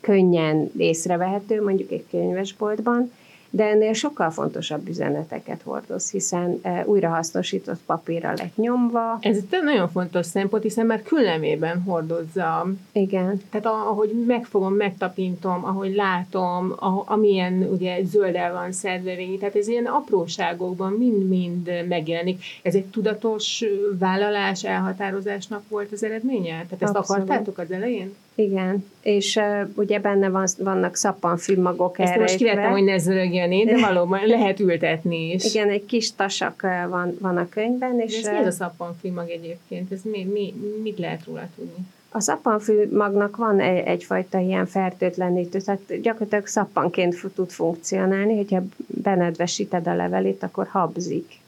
könnyen 0.00 0.70
észrevehető 0.76 1.62
mondjuk 1.62 1.90
egy 1.90 2.04
könyvesboltban, 2.10 3.12
de 3.54 3.64
ennél 3.64 3.92
sokkal 3.92 4.30
fontosabb 4.30 4.88
üzeneteket 4.88 5.62
hordoz, 5.62 6.10
hiszen 6.10 6.58
e, 6.62 6.84
újrahasznosított 6.86 7.80
papírra 7.86 8.32
lett 8.36 8.56
nyomva. 8.56 9.18
Ez 9.20 9.36
egy 9.36 9.62
nagyon 9.62 9.88
fontos 9.88 10.26
szempont, 10.26 10.62
hiszen 10.62 10.86
már 10.86 11.02
küllemében 11.02 11.82
hordozza. 11.82 12.66
Igen. 12.92 13.40
Tehát 13.50 13.66
ahogy 13.66 14.24
megfogom, 14.26 14.74
megtapintom, 14.74 15.64
ahogy 15.64 15.94
látom, 15.94 16.74
amilyen 17.04 17.68
ugye 17.72 18.04
zöldel 18.04 18.52
van 18.52 18.72
szervelény, 18.72 19.38
tehát 19.38 19.56
ez 19.56 19.68
ilyen 19.68 19.86
apróságokban 19.86 20.92
mind-mind 20.92 21.70
megjelenik. 21.88 22.42
Ez 22.62 22.74
egy 22.74 22.86
tudatos 22.86 23.64
vállalás, 23.98 24.64
elhatározásnak 24.64 25.62
volt 25.68 25.92
az 25.92 26.04
eredménye? 26.04 26.52
Tehát 26.52 26.82
ezt 26.82 26.94
Abszolút. 26.94 27.22
akartátok 27.22 27.58
az 27.58 27.70
elején? 27.70 28.14
Igen, 28.34 28.84
és 29.02 29.36
uh, 29.36 29.68
ugye 29.74 30.00
benne 30.00 30.28
van, 30.28 30.46
vannak 30.58 30.96
szappanfűmagok 30.96 31.98
Ezt 31.98 32.16
most 32.16 32.36
kivettem, 32.36 32.70
hogy 32.70 32.84
ne 32.84 32.98
zörögjön 32.98 33.52
én, 33.52 33.66
de 33.66 33.78
valóban 33.78 34.26
lehet 34.36 34.60
ültetni 34.60 35.32
is. 35.32 35.54
Igen, 35.54 35.68
egy 35.68 35.86
kis 35.86 36.14
tasak 36.14 36.62
van, 36.88 37.16
van 37.20 37.36
a 37.36 37.48
könyvben. 37.48 38.00
És 38.00 38.20
de 38.20 38.28
ez 38.28 38.34
mi 38.34 38.40
az 38.40 38.54
a 38.54 38.56
szappanfűmag 38.56 39.30
egyébként? 39.30 39.92
Ez 39.92 40.00
mi, 40.02 40.24
mi, 40.24 40.54
mit 40.82 40.98
lehet 40.98 41.24
róla 41.24 41.48
tudni? 41.56 41.86
A 42.10 42.20
szappanfűmagnak 42.20 43.36
van 43.36 43.60
egy, 43.60 43.86
egyfajta 43.86 44.38
ilyen 44.38 44.66
fertőtlenítő, 44.66 45.60
tehát 45.60 46.00
gyakorlatilag 46.00 46.46
szappanként 46.46 47.16
tud 47.34 47.50
funkcionálni, 47.50 48.36
hogyha 48.36 48.62
benedvesíted 48.86 49.86
a 49.86 49.94
levelét, 49.94 50.42
akkor 50.42 50.66
habzik. 50.66 51.42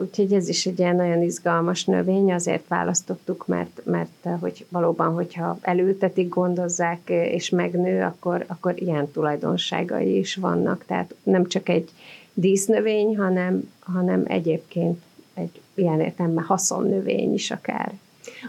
Úgyhogy 0.00 0.32
ez 0.32 0.48
is 0.48 0.66
egy 0.66 0.78
ilyen 0.78 0.96
nagyon 0.96 1.22
izgalmas 1.22 1.84
növény, 1.84 2.32
azért 2.32 2.68
választottuk, 2.68 3.46
mert, 3.46 3.80
mert 3.84 4.28
hogy 4.40 4.66
valóban, 4.68 5.12
hogyha 5.14 5.58
elültetik, 5.60 6.28
gondozzák 6.28 7.00
és 7.06 7.50
megnő, 7.50 8.02
akkor, 8.02 8.44
akkor 8.46 8.82
ilyen 8.82 9.10
tulajdonságai 9.10 10.18
is 10.18 10.34
vannak. 10.34 10.84
Tehát 10.86 11.14
nem 11.22 11.46
csak 11.46 11.68
egy 11.68 11.90
dísznövény, 12.34 13.16
hanem, 13.16 13.72
hanem 13.80 14.22
egyébként 14.26 15.02
egy 15.34 15.60
ilyen 15.74 16.00
értelemben 16.00 16.44
haszonnövény 16.44 17.32
is 17.32 17.50
akár. 17.50 17.92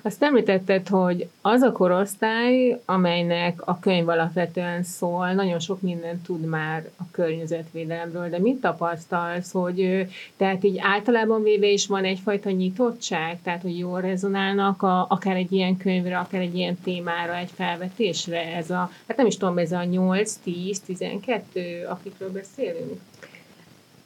Azt 0.01 0.23
említetted, 0.23 0.87
hogy 0.87 1.27
az 1.41 1.61
a 1.61 1.71
korosztály, 1.71 2.81
amelynek 2.85 3.67
a 3.67 3.79
könyv 3.79 4.07
alapvetően 4.07 4.83
szól, 4.83 5.33
nagyon 5.33 5.59
sok 5.59 5.81
mindent 5.81 6.23
tud 6.23 6.45
már 6.45 6.89
a 6.97 7.03
környezetvédelemről, 7.11 8.29
de 8.29 8.39
mit 8.39 8.61
tapasztalsz, 8.61 9.51
hogy 9.51 10.07
tehát 10.37 10.63
így 10.63 10.77
általában 10.81 11.43
véve 11.43 11.67
is 11.67 11.87
van 11.87 12.03
egyfajta 12.03 12.49
nyitottság, 12.49 13.41
tehát 13.43 13.61
hogy 13.61 13.77
jól 13.77 14.01
rezonálnak 14.01 14.81
a, 14.81 15.05
akár 15.09 15.35
egy 15.35 15.51
ilyen 15.51 15.77
könyvre, 15.77 16.17
akár 16.17 16.41
egy 16.41 16.55
ilyen 16.55 16.77
témára, 16.83 17.35
egy 17.35 17.51
felvetésre 17.55 18.55
ez 18.55 18.69
a, 18.69 18.91
hát 19.07 19.17
nem 19.17 19.25
is 19.25 19.37
tudom, 19.37 19.57
ez 19.57 19.71
a 19.71 19.83
8, 19.83 20.33
10, 20.43 20.79
12, 20.79 21.85
akikről 21.89 22.31
beszélünk? 22.31 22.99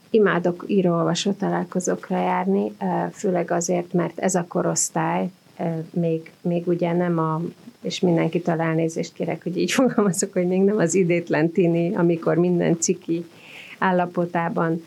Imádok 0.09 0.63
író-olvasó 0.67 1.31
találkozókra 1.31 2.17
járni, 2.17 2.71
főleg 3.11 3.51
azért, 3.51 3.93
mert 3.93 4.19
ez 4.19 4.35
a 4.35 4.45
korosztály 4.47 5.29
még, 5.89 6.31
még 6.41 6.67
ugye 6.67 6.93
nem 6.93 7.17
a, 7.17 7.41
és 7.81 7.99
mindenkitől 7.99 8.61
elnézést 8.61 9.13
kérek, 9.13 9.43
hogy 9.43 9.57
így 9.57 9.71
fogalmazok, 9.81 10.33
hogy 10.33 10.47
még 10.47 10.61
nem 10.61 10.77
az 10.77 10.95
idétlen 10.95 11.51
tini, 11.51 11.95
amikor 11.95 12.35
minden 12.37 12.79
ciki 12.79 13.25
állapotában 13.79 14.83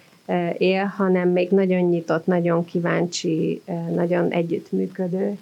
él, 0.58 0.84
hanem 0.84 1.28
még 1.28 1.50
nagyon 1.50 1.88
nyitott, 1.88 2.26
nagyon 2.26 2.64
kíváncsi, 2.64 3.62
nagyon 3.94 4.30
együttműködő, 4.30 5.38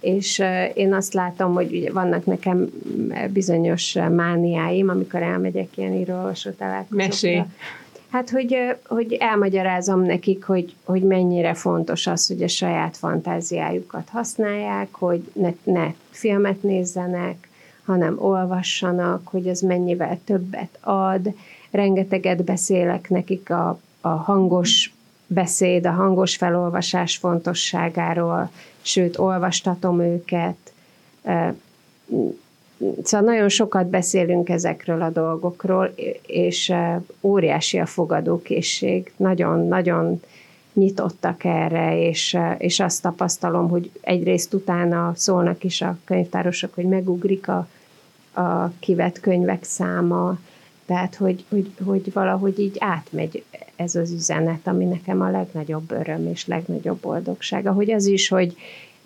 és 0.00 0.42
én 0.74 0.94
azt 0.94 1.12
látom, 1.12 1.54
hogy 1.54 1.72
ugye 1.72 1.92
vannak 1.92 2.24
nekem 2.24 2.70
bizonyos 3.32 3.92
mániáim, 3.92 4.88
amikor 4.88 5.22
elmegyek 5.22 5.76
ilyen 5.76 5.92
író-olvasó 5.92 6.50
találkozókra. 6.50 7.46
Hát, 8.10 8.30
hogy, 8.30 8.56
hogy 8.86 9.12
elmagyarázom 9.12 10.00
nekik, 10.00 10.44
hogy, 10.44 10.74
hogy 10.84 11.02
mennyire 11.02 11.54
fontos 11.54 12.06
az, 12.06 12.26
hogy 12.26 12.42
a 12.42 12.48
saját 12.48 12.96
fantáziájukat 12.96 14.08
használják, 14.08 14.88
hogy 14.94 15.30
ne, 15.32 15.52
ne 15.62 15.92
filmet 16.10 16.62
nézzenek, 16.62 17.48
hanem 17.84 18.16
olvassanak, 18.18 19.28
hogy 19.28 19.46
ez 19.46 19.60
mennyivel 19.60 20.18
többet 20.24 20.78
ad. 20.80 21.34
Rengeteget 21.70 22.44
beszélek 22.44 23.08
nekik 23.08 23.50
a, 23.50 23.80
a 24.00 24.08
hangos 24.08 24.94
beszéd, 25.26 25.86
a 25.86 25.90
hangos 25.90 26.36
felolvasás 26.36 27.16
fontosságáról, 27.16 28.50
sőt, 28.82 29.18
olvastatom 29.18 30.00
őket. 30.00 30.72
Szóval 33.02 33.32
nagyon 33.32 33.48
sokat 33.48 33.86
beszélünk 33.86 34.48
ezekről 34.48 35.02
a 35.02 35.10
dolgokról, 35.10 35.94
és 36.26 36.72
óriási 37.20 37.78
a 37.78 37.86
fogadókészség. 37.86 39.12
Nagyon-nagyon 39.16 40.20
nyitottak 40.72 41.44
erre, 41.44 42.08
és, 42.08 42.38
és 42.58 42.80
azt 42.80 43.02
tapasztalom, 43.02 43.68
hogy 43.68 43.90
egyrészt 44.00 44.54
utána 44.54 45.12
szólnak 45.16 45.64
is 45.64 45.80
a 45.80 45.98
könyvtárosok, 46.04 46.74
hogy 46.74 46.84
megugrik 46.84 47.48
a, 47.48 47.68
a 48.40 48.72
kivett 48.78 49.20
könyvek 49.20 49.64
száma, 49.64 50.38
tehát 50.86 51.14
hogy, 51.14 51.44
hogy, 51.48 51.70
hogy 51.84 52.12
valahogy 52.12 52.58
így 52.58 52.76
átmegy 52.78 53.44
ez 53.76 53.94
az 53.94 54.10
üzenet, 54.10 54.66
ami 54.66 54.84
nekem 54.84 55.20
a 55.20 55.30
legnagyobb 55.30 55.90
öröm 55.90 56.26
és 56.26 56.46
legnagyobb 56.46 56.98
boldogság. 56.98 57.66
Ahogy 57.66 57.90
az 57.90 58.06
is, 58.06 58.28
hogy 58.28 58.56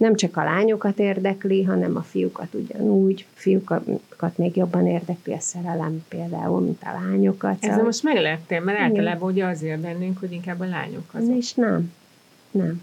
nem 0.04 0.16
csak 0.16 0.36
a 0.36 0.44
lányokat 0.44 0.98
érdekli, 0.98 1.62
hanem 1.62 1.96
a 1.96 2.02
fiúkat 2.02 2.54
ugyanúgy, 2.54 3.26
fiúkat 3.34 4.36
még 4.36 4.56
jobban 4.56 4.86
érdekli 4.86 5.32
a 5.32 5.40
szerelem 5.40 6.04
például, 6.08 6.60
mint 6.60 6.82
a 6.82 6.92
lányokat. 7.04 7.56
Ezzel 7.56 7.68
szóval... 7.70 7.84
most 7.84 8.02
megleptél, 8.02 8.60
mert 8.60 8.78
általában 8.78 9.30
ugye 9.30 9.44
azért 9.44 9.80
bennünk, 9.80 10.18
hogy 10.18 10.32
inkább 10.32 10.60
a 10.60 10.64
lányok 10.64 11.10
azok. 11.12 11.36
És 11.36 11.54
nem, 11.54 11.92
nem. 12.50 12.82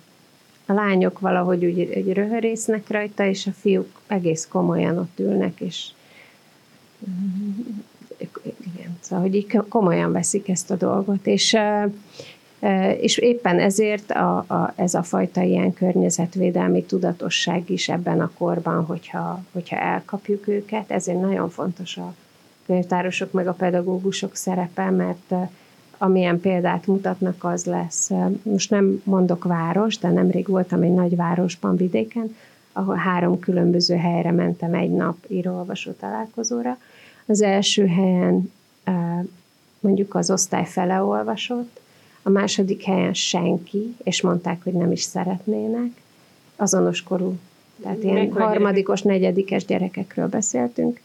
A 0.66 0.74
lányok 0.74 1.20
valahogy 1.20 1.66
úgy, 1.66 1.80
úgy 1.80 2.14
röhörésznek 2.14 2.90
rajta, 2.90 3.26
és 3.26 3.48
a 3.48 3.52
fiúk 3.52 4.02
egész 4.08 4.48
komolyan 4.48 4.98
ott 4.98 5.20
ülnek, 5.20 5.60
és 5.60 5.88
igen, 8.76 8.98
szóval, 9.00 9.26
hogy 9.26 9.36
így 9.36 9.60
komolyan 9.70 10.12
veszik 10.12 10.50
ezt 10.50 10.72
a 10.72 10.76
dolgot, 10.76 11.28
és 11.28 11.58
és 13.00 13.18
éppen 13.18 13.60
ezért 13.60 14.12
a, 14.12 14.38
a, 14.38 14.74
ez 14.76 14.94
a 14.94 15.04
fajta 15.04 15.42
ilyen 15.42 15.74
környezetvédelmi 15.74 16.84
tudatosság 16.84 17.70
is 17.70 17.90
ebben 17.90 18.20
a 18.20 18.32
korban, 18.38 18.86
hogyha, 18.86 19.44
hogyha 19.52 19.76
elkapjuk 19.76 20.48
őket, 20.48 20.92
ezért 20.92 21.22
nagyon 21.22 21.50
fontos 21.50 21.98
a 21.98 22.14
könyvtárosok 22.66 23.32
meg 23.32 23.48
a 23.48 23.54
pedagógusok 23.54 24.36
szerepe, 24.36 24.90
mert 24.90 25.34
amilyen 25.98 26.40
példát 26.40 26.88
mutatnak, 26.88 27.44
az 27.44 27.66
lesz. 27.66 28.10
Most 28.44 28.70
nem 28.70 29.02
mondok 29.04 29.44
város, 29.44 29.98
de 29.98 30.10
nemrég 30.10 30.48
voltam 30.48 30.82
egy 30.82 30.94
nagy 30.94 31.16
városban 31.16 31.76
vidéken, 31.76 32.36
ahol 32.72 32.96
három 32.96 33.40
különböző 33.40 33.96
helyre 33.96 34.32
mentem 34.32 34.74
egy 34.74 34.92
nap 34.92 35.18
író-olvasó 35.28 35.92
találkozóra. 35.92 36.78
Az 37.26 37.42
első 37.42 37.88
helyen 37.88 38.52
mondjuk 39.80 40.16
az 40.16 40.32
osztály 40.32 40.66
fele 40.66 41.04
olvasott, 41.04 41.81
a 42.22 42.30
második 42.30 42.84
helyen 42.84 43.14
senki, 43.14 43.96
és 44.04 44.22
mondták, 44.22 44.64
hogy 44.64 44.74
nem 44.74 44.92
is 44.92 45.02
szeretnének. 45.02 46.02
Azonos 46.56 47.04
korú, 47.04 47.38
tehát 47.82 48.04
ilyen 48.04 48.16
Mekkora 48.16 48.46
harmadikos, 48.46 49.02
gyerek? 49.02 49.20
negyedikes 49.20 49.66
gyerekekről 49.66 50.28
beszéltünk, 50.28 51.02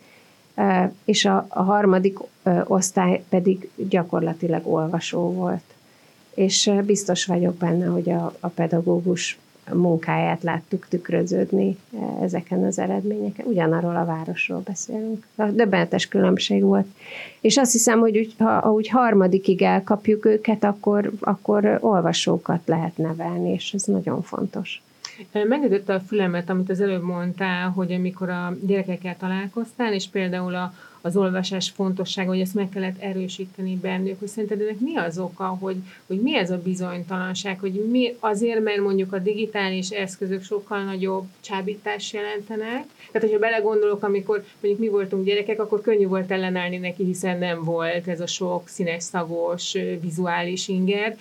és 1.05 1.25
a, 1.25 1.47
a 1.49 1.63
harmadik 1.63 2.19
osztály 2.65 3.23
pedig 3.29 3.71
gyakorlatilag 3.77 4.67
olvasó 4.67 5.33
volt. 5.33 5.63
És 6.35 6.71
biztos 6.85 7.25
vagyok 7.25 7.55
benne, 7.55 7.87
hogy 7.87 8.11
a, 8.11 8.37
a 8.41 8.49
pedagógus 8.49 9.39
munkáját 9.73 10.43
láttuk 10.43 10.87
tükröződni 10.89 11.77
eh, 11.95 12.23
ezeken 12.23 12.65
az 12.65 12.79
eredményeken. 12.79 13.47
Ugyanarról 13.47 13.97
a 13.97 14.05
városról 14.05 14.63
beszélünk. 14.65 15.27
A 15.37 15.45
döbbenetes 15.45 16.09
különbség 16.09 16.63
volt. 16.63 16.87
És 17.41 17.57
azt 17.57 17.73
hiszem, 17.73 17.99
hogy 17.99 18.19
úgy, 18.19 18.35
ha 18.39 18.73
úgy 18.73 18.89
harmadikig 18.89 19.63
elkapjuk 19.63 20.25
őket, 20.25 20.65
akkor, 20.65 21.13
akkor 21.21 21.79
olvasókat 21.81 22.61
lehet 22.65 22.97
nevelni, 22.97 23.53
és 23.53 23.73
ez 23.73 23.83
nagyon 23.83 24.23
fontos. 24.23 24.83
Megütötte 25.33 25.95
a 25.95 26.01
fülemet, 26.01 26.51
amit 26.51 26.71
az 26.71 26.81
előbb 26.81 27.03
mondtál, 27.03 27.69
hogy 27.69 27.93
amikor 27.93 28.29
a 28.29 28.57
gyerekekkel 28.61 29.17
találkoztál, 29.17 29.93
és 29.93 30.09
például 30.09 30.55
a, 30.55 30.73
az 31.07 31.17
olvasás 31.17 31.71
fontossága, 31.71 32.29
hogy 32.29 32.41
ezt 32.41 32.55
meg 32.55 32.69
kellett 32.69 33.01
erősíteni 33.03 33.77
bennük, 33.77 34.19
hogy 34.19 34.29
szerinted 34.29 34.61
ennek 34.61 34.79
mi 34.79 34.97
az 34.97 35.19
oka, 35.19 35.45
hogy, 35.45 35.77
hogy 36.07 36.21
mi 36.21 36.37
ez 36.37 36.51
a 36.51 36.59
bizonytalanság, 36.59 37.59
hogy 37.61 37.73
mi 37.91 38.15
azért, 38.19 38.63
mert 38.63 38.81
mondjuk 38.81 39.13
a 39.13 39.19
digitális 39.19 39.91
eszközök 39.91 40.43
sokkal 40.43 40.83
nagyobb 40.83 41.25
csábítást 41.41 42.15
jelentenek. 42.15 42.85
Tehát, 43.13 43.29
hogyha 43.29 43.39
belegondolok, 43.39 44.03
amikor 44.03 44.45
mondjuk 44.61 44.85
mi 44.85 44.89
voltunk 44.89 45.25
gyerekek, 45.25 45.61
akkor 45.61 45.81
könnyű 45.81 46.07
volt 46.07 46.31
ellenállni 46.31 46.77
neki, 46.77 47.05
hiszen 47.05 47.39
nem 47.39 47.65
volt 47.65 48.09
ez 48.09 48.21
a 48.21 48.27
sok 48.27 48.69
színes, 48.69 49.03
szagos, 49.03 49.77
vizuális 50.01 50.69
inger. 50.69 51.17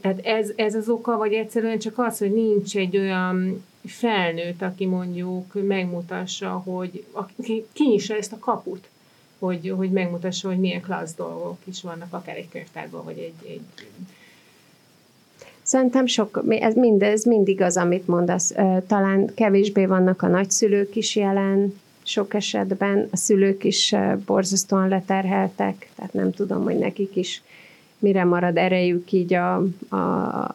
Tehát 0.00 0.20
ez, 0.22 0.52
ez 0.56 0.74
az 0.74 0.88
oka, 0.88 1.16
vagy 1.16 1.32
egyszerűen 1.32 1.78
csak 1.78 1.98
az, 1.98 2.18
hogy 2.18 2.32
nincs 2.32 2.76
egy 2.76 2.96
olyan 2.96 3.64
felnőtt, 3.86 4.62
aki 4.62 4.86
mondjuk 4.86 5.66
megmutassa, 5.66 6.48
hogy 6.50 7.04
kinyissa 7.72 8.16
ezt 8.16 8.32
a 8.32 8.38
kaput, 8.38 8.88
hogy, 9.38 9.72
hogy 9.76 9.90
megmutassa, 9.90 10.48
hogy 10.48 10.58
milyen 10.58 10.80
klassz 10.80 11.14
dolgok 11.14 11.58
is 11.64 11.82
vannak, 11.82 12.12
akár 12.12 12.36
egy 12.36 12.48
könyvtárban, 12.48 13.04
vagy 13.04 13.18
egy, 13.18 13.50
egy 13.50 13.60
Szerintem 15.62 16.06
sok, 16.06 16.44
ez 16.48 16.74
mindez 16.74 17.24
mindig 17.24 17.60
az, 17.60 17.76
amit 17.76 18.06
mondasz. 18.06 18.54
Talán 18.86 19.34
kevésbé 19.34 19.86
vannak 19.86 20.22
a 20.22 20.26
nagyszülők 20.26 20.96
is 20.96 21.16
jelen, 21.16 21.80
sok 22.02 22.34
esetben 22.34 23.08
a 23.10 23.16
szülők 23.16 23.64
is 23.64 23.94
borzasztóan 24.26 24.88
leterheltek, 24.88 25.90
tehát 25.96 26.12
nem 26.12 26.32
tudom, 26.32 26.62
hogy 26.64 26.78
nekik 26.78 27.16
is 27.16 27.42
mire 27.98 28.24
marad 28.24 28.56
erejük 28.56 29.12
így 29.12 29.34
a, 29.34 29.54
a, 29.88 29.96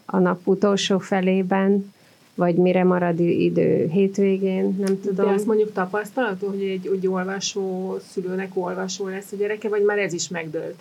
a 0.05 0.17
nap 0.19 0.47
utolsó 0.47 0.99
felében 0.99 1.93
vagy 2.35 2.55
mire 2.55 2.83
marad 2.83 3.19
idő 3.19 3.89
hétvégén, 3.91 4.75
nem 4.79 4.99
tudom. 5.01 5.25
De 5.25 5.31
azt 5.31 5.45
mondjuk 5.45 5.71
tapasztalatú, 5.71 6.47
hogy 6.47 6.61
egy 6.61 6.87
úgy 6.87 7.07
olvasó 7.07 7.97
szülőnek 8.11 8.51
olvasó 8.53 9.07
lesz 9.07 9.31
a 9.31 9.35
gyereke, 9.35 9.69
vagy 9.69 9.83
már 9.83 9.99
ez 9.99 10.13
is 10.13 10.27
megdőlt? 10.27 10.79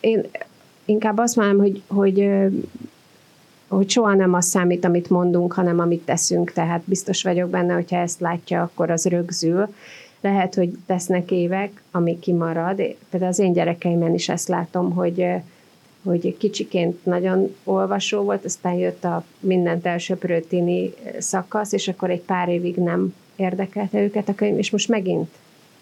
Én 0.00 0.26
inkább 0.84 1.18
azt 1.18 1.36
mondom, 1.36 1.58
hogy, 1.58 1.82
hogy 1.86 2.28
hogy 3.68 3.90
soha 3.90 4.14
nem 4.14 4.34
az 4.34 4.46
számít, 4.46 4.84
amit 4.84 5.10
mondunk, 5.10 5.52
hanem 5.52 5.78
amit 5.78 6.04
teszünk, 6.04 6.52
tehát 6.52 6.82
biztos 6.84 7.22
vagyok 7.22 7.50
benne, 7.50 7.74
hogyha 7.74 7.96
ezt 7.96 8.20
látja, 8.20 8.62
akkor 8.62 8.90
az 8.90 9.04
rögzül. 9.04 9.74
Lehet, 10.20 10.54
hogy 10.54 10.70
tesznek 10.86 11.30
évek, 11.30 11.82
ami 11.90 12.18
kimarad. 12.18 12.76
Például 13.10 13.30
az 13.32 13.38
én 13.38 13.52
gyerekeimen 13.52 14.14
is 14.14 14.28
ezt 14.28 14.48
látom, 14.48 14.92
hogy 14.92 15.26
hogy 16.08 16.36
kicsiként 16.36 17.04
nagyon 17.04 17.56
olvasó 17.64 18.22
volt, 18.22 18.44
aztán 18.44 18.74
jött 18.74 19.04
a 19.04 19.24
mindent 19.40 19.86
elsöprő 19.86 20.40
tini 20.40 20.94
szakasz, 21.18 21.72
és 21.72 21.88
akkor 21.88 22.10
egy 22.10 22.20
pár 22.20 22.48
évig 22.48 22.76
nem 22.76 23.14
érdekelte 23.36 24.02
őket 24.02 24.28
a 24.28 24.34
könyv, 24.34 24.58
és 24.58 24.70
most 24.70 24.88
megint 24.88 25.28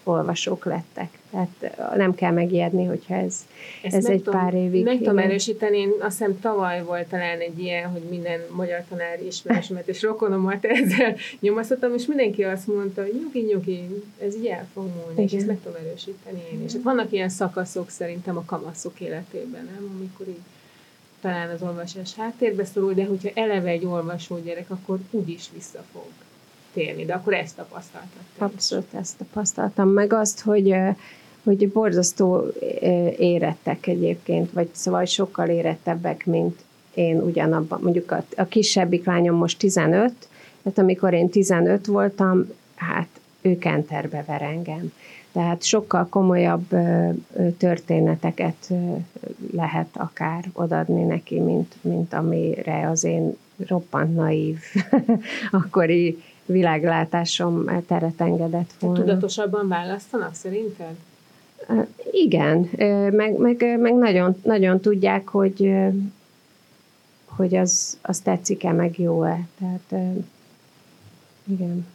olvasók 0.07 0.65
lettek. 0.65 1.17
Tehát 1.31 1.95
nem 1.95 2.15
kell 2.15 2.31
megijedni, 2.31 2.85
hogyha 2.85 3.15
ez, 3.15 3.45
Ezt 3.83 3.95
ez 3.95 4.05
egy 4.05 4.23
tudom, 4.23 4.39
pár 4.39 4.53
évig... 4.53 4.83
Meg 4.83 4.97
tudom 4.97 5.17
erősíteni, 5.17 5.77
én 5.77 5.89
azt 5.99 6.17
hiszem 6.17 6.39
tavaly 6.39 6.83
volt 6.83 7.07
talán 7.07 7.39
egy 7.39 7.59
ilyen, 7.59 7.89
hogy 7.89 8.01
minden 8.09 8.39
magyar 8.49 8.83
tanár 8.89 9.21
ismerősömet 9.27 9.87
és 9.87 10.01
rokonomat 10.01 10.65
ezzel 10.81 11.15
nyomasztottam, 11.39 11.93
és 11.93 12.05
mindenki 12.05 12.43
azt 12.43 12.67
mondta, 12.67 13.01
hogy 13.01 13.21
nyugi, 13.23 13.39
nyugi, 13.51 14.03
ez 14.21 14.35
így 14.35 14.45
el 14.45 14.67
fog 14.73 14.83
múlni, 14.83 15.11
Igen. 15.11 15.25
és 15.25 15.33
ezt 15.33 15.47
meg 15.47 15.57
tudom 15.63 15.77
erősíteni 15.85 16.41
én 16.53 16.63
is. 16.63 16.73
Vannak 16.83 17.11
ilyen 17.11 17.29
szakaszok 17.29 17.89
szerintem 17.89 18.37
a 18.37 18.43
kamaszok 18.45 18.99
életében, 18.99 19.69
nem? 19.75 19.95
Amikor 19.97 20.27
így 20.27 20.43
talán 21.21 21.49
az 21.49 21.61
olvasás 21.61 22.15
háttérbe 22.15 22.65
szorul, 22.65 22.93
de 22.93 23.05
hogyha 23.05 23.29
eleve 23.33 23.69
egy 23.69 23.85
olvasó 23.85 24.39
gyerek, 24.39 24.69
akkor 24.69 24.99
úgyis 25.11 25.49
visszafog 25.53 26.05
térni, 26.77 27.05
de 27.05 27.13
akkor 27.13 27.33
ezt 27.33 27.55
tapasztaltad. 27.55 28.21
Abszolút 28.37 28.93
ezt 28.93 29.17
tapasztaltam, 29.17 29.89
meg 29.89 30.13
azt, 30.13 30.39
hogy 30.39 30.75
hogy 31.43 31.69
borzasztó 31.69 32.43
érettek 33.17 33.87
egyébként, 33.87 34.51
vagy 34.51 34.69
szóval 34.71 35.05
sokkal 35.05 35.47
érettebbek, 35.47 36.25
mint 36.25 36.59
én 36.93 37.17
ugyanabban. 37.21 37.79
Mondjuk 37.81 38.11
a, 38.11 38.23
a 38.35 38.45
kisebbik 38.45 39.05
lányom 39.05 39.35
most 39.35 39.59
15, 39.59 40.13
tehát 40.63 40.77
amikor 40.77 41.13
én 41.13 41.29
15 41.29 41.85
voltam, 41.85 42.47
hát 42.75 43.07
ő 43.41 43.57
kenterbe 43.57 44.23
ver 44.27 44.41
engem. 44.41 44.91
Tehát 45.31 45.63
sokkal 45.63 46.07
komolyabb 46.09 46.67
történeteket 47.57 48.73
lehet 49.51 49.87
akár 49.93 50.45
odadni 50.53 51.03
neki, 51.03 51.39
mint, 51.39 51.75
mint 51.81 52.13
amire 52.13 52.89
az 52.89 53.03
én 53.03 53.37
roppant 53.67 54.15
naív 54.15 54.59
akkori 55.51 56.17
világlátásom 56.47 57.83
teret 57.87 58.21
engedett 58.21 58.73
volna. 58.79 58.99
Tudatosabban 58.99 59.67
választanak 59.67 60.33
szerinted? 60.33 60.95
Igen, 62.11 62.69
meg, 63.11 63.37
meg, 63.37 63.79
meg 63.79 63.93
nagyon, 63.93 64.35
nagyon 64.43 64.79
tudják, 64.79 65.27
hogy, 65.27 65.75
hogy 67.25 67.55
az, 67.55 67.97
az 68.01 68.19
tetszik-e, 68.19 68.71
meg 68.71 68.99
jó-e. 68.99 69.47
Tehát 69.59 70.17
igen. 71.43 71.85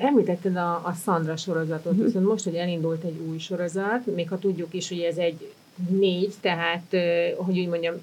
Említetted 0.00 0.56
a, 0.56 0.74
a 0.74 0.94
Szandra 1.04 1.36
sorozatot, 1.36 1.92
uh-huh. 1.92 2.06
viszont 2.06 2.26
most, 2.26 2.44
hogy 2.44 2.54
elindult 2.54 3.04
egy 3.04 3.20
új 3.28 3.38
sorozat, 3.38 4.14
még 4.14 4.28
ha 4.28 4.38
tudjuk 4.38 4.74
is, 4.74 4.88
hogy 4.88 5.00
ez 5.00 5.16
egy 5.16 5.52
négy, 5.88 6.34
tehát, 6.40 6.96
hogy 7.36 7.58
úgy 7.58 7.68
mondjam, 7.68 7.94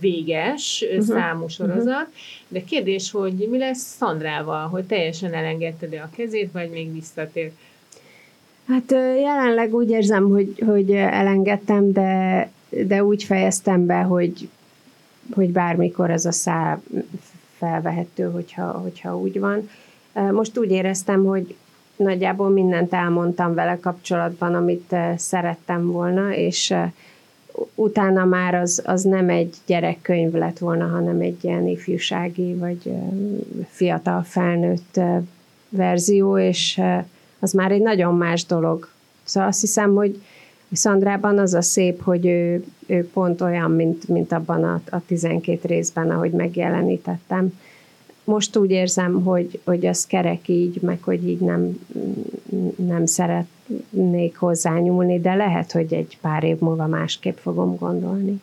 véges 0.00 0.84
uh-huh. 0.90 1.04
számú 1.04 1.48
sorozat, 1.48 1.86
uh-huh. 1.86 2.08
de 2.48 2.64
kérdés, 2.64 3.10
hogy 3.10 3.48
mi 3.50 3.58
lesz 3.58 3.96
Szandrával, 3.96 4.68
hogy 4.68 4.84
teljesen 4.84 5.34
elengedted 5.34 5.92
a 5.92 6.10
kezét, 6.16 6.52
vagy 6.52 6.70
még 6.70 6.92
visszatér? 6.92 7.52
Hát 8.68 8.90
jelenleg 9.20 9.74
úgy 9.74 9.90
érzem, 9.90 10.30
hogy, 10.30 10.62
hogy 10.66 10.90
elengedtem, 10.90 11.92
de, 11.92 12.50
de 12.68 13.04
úgy 13.04 13.24
fejeztem 13.24 13.86
be, 13.86 14.00
hogy, 14.00 14.48
hogy 15.34 15.48
bármikor 15.48 16.10
ez 16.10 16.24
a 16.24 16.32
szál 16.32 16.82
felvehető, 17.58 18.30
hogyha, 18.30 18.70
hogyha 18.70 19.18
úgy 19.18 19.40
van. 19.40 19.70
Most 20.32 20.58
úgy 20.58 20.70
éreztem, 20.70 21.24
hogy 21.24 21.54
nagyjából 22.02 22.48
mindent 22.48 22.92
elmondtam 22.92 23.54
vele 23.54 23.78
kapcsolatban, 23.80 24.54
amit 24.54 24.94
szerettem 25.16 25.86
volna, 25.86 26.34
és 26.34 26.74
utána 27.74 28.24
már 28.24 28.54
az, 28.54 28.82
az 28.86 29.02
nem 29.02 29.28
egy 29.28 29.54
gyerekkönyv 29.66 30.32
lett 30.32 30.58
volna, 30.58 30.86
hanem 30.86 31.20
egy 31.20 31.44
ilyen 31.44 31.66
ifjúsági 31.66 32.54
vagy 32.54 32.92
fiatal 33.68 34.22
felnőtt 34.22 35.00
verzió, 35.68 36.38
és 36.38 36.80
az 37.38 37.52
már 37.52 37.70
egy 37.72 37.82
nagyon 37.82 38.16
más 38.16 38.46
dolog. 38.46 38.88
Szóval 39.24 39.48
azt 39.48 39.60
hiszem, 39.60 39.94
hogy 39.94 40.22
Szandrában 40.72 41.38
az 41.38 41.54
a 41.54 41.62
szép, 41.62 42.02
hogy 42.02 42.26
ő, 42.26 42.64
ő 42.86 43.10
pont 43.12 43.40
olyan, 43.40 43.70
mint, 43.70 44.08
mint 44.08 44.32
abban 44.32 44.64
a, 44.64 44.80
a 44.90 45.00
12 45.06 45.68
részben, 45.68 46.10
ahogy 46.10 46.30
megjelenítettem. 46.30 47.58
Most 48.24 48.56
úgy 48.56 48.70
érzem, 48.70 49.22
hogy, 49.22 49.60
hogy 49.64 49.86
az 49.86 50.06
kerek 50.06 50.48
így, 50.48 50.80
meg 50.80 51.02
hogy 51.02 51.28
így 51.28 51.38
nem, 51.38 51.78
nem 52.76 53.06
szeretnék 53.06 54.36
hozzányúlni, 54.36 55.20
de 55.20 55.34
lehet, 55.34 55.72
hogy 55.72 55.92
egy 55.94 56.18
pár 56.20 56.44
év 56.44 56.58
múlva 56.58 56.86
másképp 56.86 57.36
fogom 57.36 57.76
gondolni, 57.76 58.40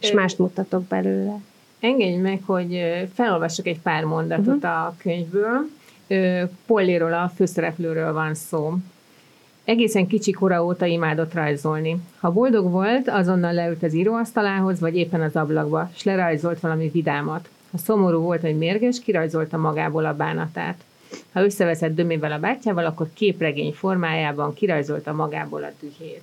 és 0.00 0.12
mást 0.12 0.38
mutatok 0.38 0.82
belőle. 0.82 1.40
Engedj 1.80 2.16
meg, 2.16 2.42
hogy 2.44 2.80
felolvassuk 3.14 3.66
egy 3.66 3.80
pár 3.80 4.04
mondatot 4.04 4.56
uh-huh. 4.56 4.86
a 4.86 4.94
könyvből. 4.98 5.68
Polléról, 6.66 7.12
a 7.12 7.32
főszereplőről 7.34 8.12
van 8.12 8.34
szó. 8.34 8.74
Egészen 9.64 10.06
kicsi 10.06 10.30
kora 10.30 10.64
óta 10.64 10.86
imádott 10.86 11.34
rajzolni. 11.34 11.96
Ha 12.20 12.30
boldog 12.30 12.70
volt, 12.70 13.08
azonnal 13.08 13.52
leült 13.52 13.82
az 13.82 13.94
íróasztalához, 13.94 14.80
vagy 14.80 14.96
éppen 14.96 15.20
az 15.20 15.36
ablakba, 15.36 15.90
s 15.94 16.02
lerajzolt 16.02 16.60
valami 16.60 16.88
vidámat. 16.88 17.48
Ha 17.72 17.78
szomorú 17.78 18.20
volt 18.20 18.40
vagy 18.40 18.58
mérges, 18.58 19.00
kirajzolta 19.00 19.56
magából 19.56 20.04
a 20.04 20.14
bánatát. 20.14 20.84
Ha 21.32 21.44
összeveszett 21.44 21.94
dömével 21.94 22.32
a 22.32 22.38
bátyjával, 22.38 22.84
akkor 22.84 23.08
képregény 23.12 23.72
formájában 23.72 24.54
kirajzolta 24.54 25.12
magából 25.12 25.64
a 25.64 25.70
dühét. 25.80 26.22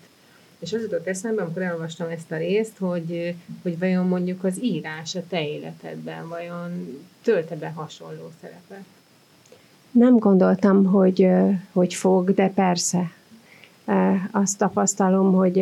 És 0.59 0.73
az 0.73 0.81
jutott 0.81 1.07
eszembe, 1.07 1.41
amikor 1.41 1.61
elolvastam 1.61 2.09
ezt 2.09 2.31
a 2.31 2.37
részt, 2.37 2.77
hogy, 2.77 3.35
hogy 3.61 3.79
vajon 3.79 4.07
mondjuk 4.07 4.43
az 4.43 4.63
írás 4.63 5.15
a 5.15 5.21
te 5.29 5.47
életedben, 5.47 6.27
vajon 6.27 6.99
tölte 7.21 7.55
be 7.55 7.71
hasonló 7.75 8.31
szerepet? 8.41 8.83
Nem 9.91 10.17
gondoltam, 10.17 10.85
hogy, 10.85 11.27
hogy 11.71 11.93
fog, 11.93 12.33
de 12.33 12.49
persze. 12.49 13.11
Azt 14.31 14.57
tapasztalom, 14.57 15.33
hogy 15.33 15.57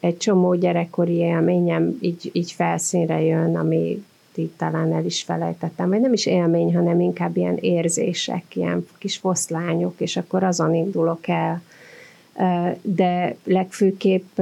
egy 0.00 0.16
csomó 0.16 0.54
gyerekkori 0.54 1.14
élményem 1.14 1.98
így, 2.00 2.30
így 2.32 2.52
felszínre 2.52 3.22
jön, 3.22 3.56
ami 3.56 4.04
így 4.38 4.50
talán 4.56 4.92
el 4.92 5.04
is 5.04 5.22
felejtettem, 5.22 5.88
vagy 5.88 6.00
nem 6.00 6.12
is 6.12 6.26
élmény, 6.26 6.74
hanem 6.74 7.00
inkább 7.00 7.36
ilyen 7.36 7.56
érzések, 7.56 8.56
ilyen 8.56 8.86
kis 8.98 9.16
foszlányok, 9.16 9.94
és 10.00 10.16
akkor 10.16 10.42
azon 10.42 10.74
indulok 10.74 11.28
el. 11.28 11.62
De 12.82 13.36
legfőképp 13.44 14.38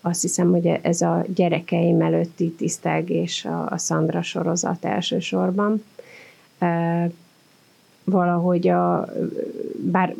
azt 0.00 0.22
hiszem, 0.22 0.50
hogy 0.50 0.66
ez 0.82 1.00
a 1.00 1.24
gyerekeim 1.34 2.00
előtti 2.00 2.50
tisztelgés 2.50 3.44
a, 3.44 3.78
Szandra 3.78 4.22
sorozat 4.22 4.84
elsősorban 4.84 5.82
valahogy 8.04 8.68
a, 8.68 9.08
bár 9.76 10.14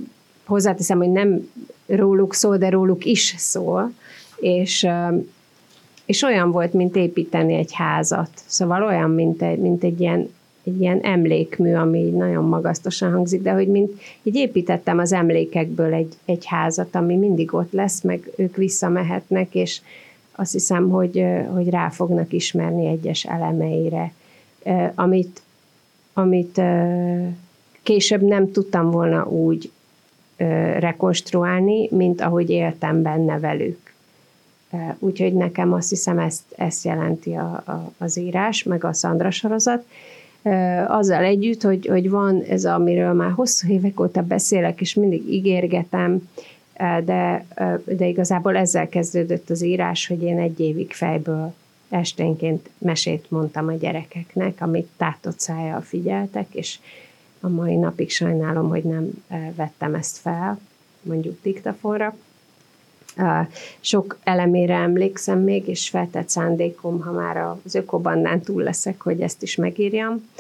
hozzáteszem, 0.44 0.98
hogy 0.98 1.10
nem 1.10 1.50
róluk 1.86 2.34
szól, 2.34 2.56
de 2.56 2.68
róluk 2.68 3.04
is 3.04 3.34
szól, 3.36 3.92
és, 4.36 4.86
és 6.12 6.22
olyan 6.22 6.50
volt, 6.50 6.72
mint 6.72 6.96
építeni 6.96 7.54
egy 7.54 7.72
házat. 7.72 8.30
Szóval 8.46 8.82
olyan, 8.82 9.10
mint 9.10 9.42
egy, 9.42 9.58
mint 9.58 9.84
egy 9.84 10.00
ilyen 10.00 10.28
egy 10.64 10.80
ilyen 10.80 11.00
emlékmű, 11.00 11.74
ami 11.74 12.00
nagyon 12.00 12.44
magasztosan 12.44 13.12
hangzik, 13.12 13.42
de 13.42 13.52
hogy 13.52 13.68
mint 13.68 14.00
így 14.22 14.34
építettem 14.34 14.98
az 14.98 15.12
emlékekből 15.12 15.94
egy, 15.94 16.14
egy 16.24 16.44
házat, 16.46 16.94
ami 16.94 17.16
mindig 17.16 17.54
ott 17.54 17.72
lesz, 17.72 18.02
meg 18.02 18.30
ők 18.36 18.56
visszamehetnek, 18.56 19.54
és 19.54 19.80
azt 20.32 20.52
hiszem, 20.52 20.90
hogy, 20.90 21.24
hogy 21.52 21.68
rá 21.68 21.88
fognak 21.88 22.32
ismerni 22.32 22.86
egyes 22.86 23.24
elemeire, 23.24 24.12
amit, 24.94 25.42
amit 26.12 26.60
Később 27.82 28.22
nem 28.22 28.52
tudtam 28.52 28.90
volna 28.90 29.26
úgy 29.26 29.70
rekonstruálni, 30.78 31.88
mint 31.90 32.20
ahogy 32.20 32.50
éltem 32.50 33.02
benne 33.02 33.38
velük. 33.38 33.91
Úgyhogy 34.98 35.34
nekem 35.34 35.72
azt 35.72 35.88
hiszem 35.88 36.18
ezt, 36.18 36.42
ezt 36.56 36.84
jelenti 36.84 37.34
a, 37.34 37.62
a, 37.66 37.92
az 37.98 38.18
írás, 38.18 38.62
meg 38.62 38.84
a 38.84 38.92
Szandra 38.92 39.30
sorozat. 39.30 39.84
Azzal 40.86 41.22
együtt, 41.22 41.62
hogy, 41.62 41.86
hogy 41.86 42.10
van 42.10 42.42
ez, 42.42 42.64
amiről 42.64 43.12
már 43.12 43.30
hosszú 43.30 43.68
évek 43.68 44.00
óta 44.00 44.22
beszélek, 44.22 44.80
és 44.80 44.94
mindig 44.94 45.32
ígérgetem, 45.32 46.28
de, 47.04 47.46
de 47.84 48.06
igazából 48.06 48.56
ezzel 48.56 48.88
kezdődött 48.88 49.50
az 49.50 49.62
írás, 49.62 50.06
hogy 50.06 50.22
én 50.22 50.38
egy 50.38 50.60
évig 50.60 50.92
fejből 50.92 51.52
esténként 51.88 52.68
mesét 52.78 53.30
mondtam 53.30 53.68
a 53.68 53.72
gyerekeknek, 53.72 54.60
amit 54.60 54.88
tátott 54.96 55.40
szájjal 55.40 55.80
figyeltek, 55.80 56.54
és 56.54 56.78
a 57.40 57.48
mai 57.48 57.76
napig 57.76 58.10
sajnálom, 58.10 58.68
hogy 58.68 58.82
nem 58.82 59.10
vettem 59.54 59.94
ezt 59.94 60.16
fel, 60.16 60.60
mondjuk 61.02 61.38
diktafonra. 61.42 62.16
Sok 63.80 64.18
elemére 64.22 64.74
emlékszem 64.74 65.38
még, 65.38 65.68
és 65.68 65.88
feltett 65.88 66.28
szándékom, 66.28 67.00
ha 67.00 67.12
már 67.12 67.36
az 67.64 67.74
ökobandán 67.74 68.40
túl 68.40 68.62
leszek, 68.62 69.00
hogy 69.00 69.20
ezt 69.20 69.42
is 69.42 69.56
megírjam. 69.56 70.30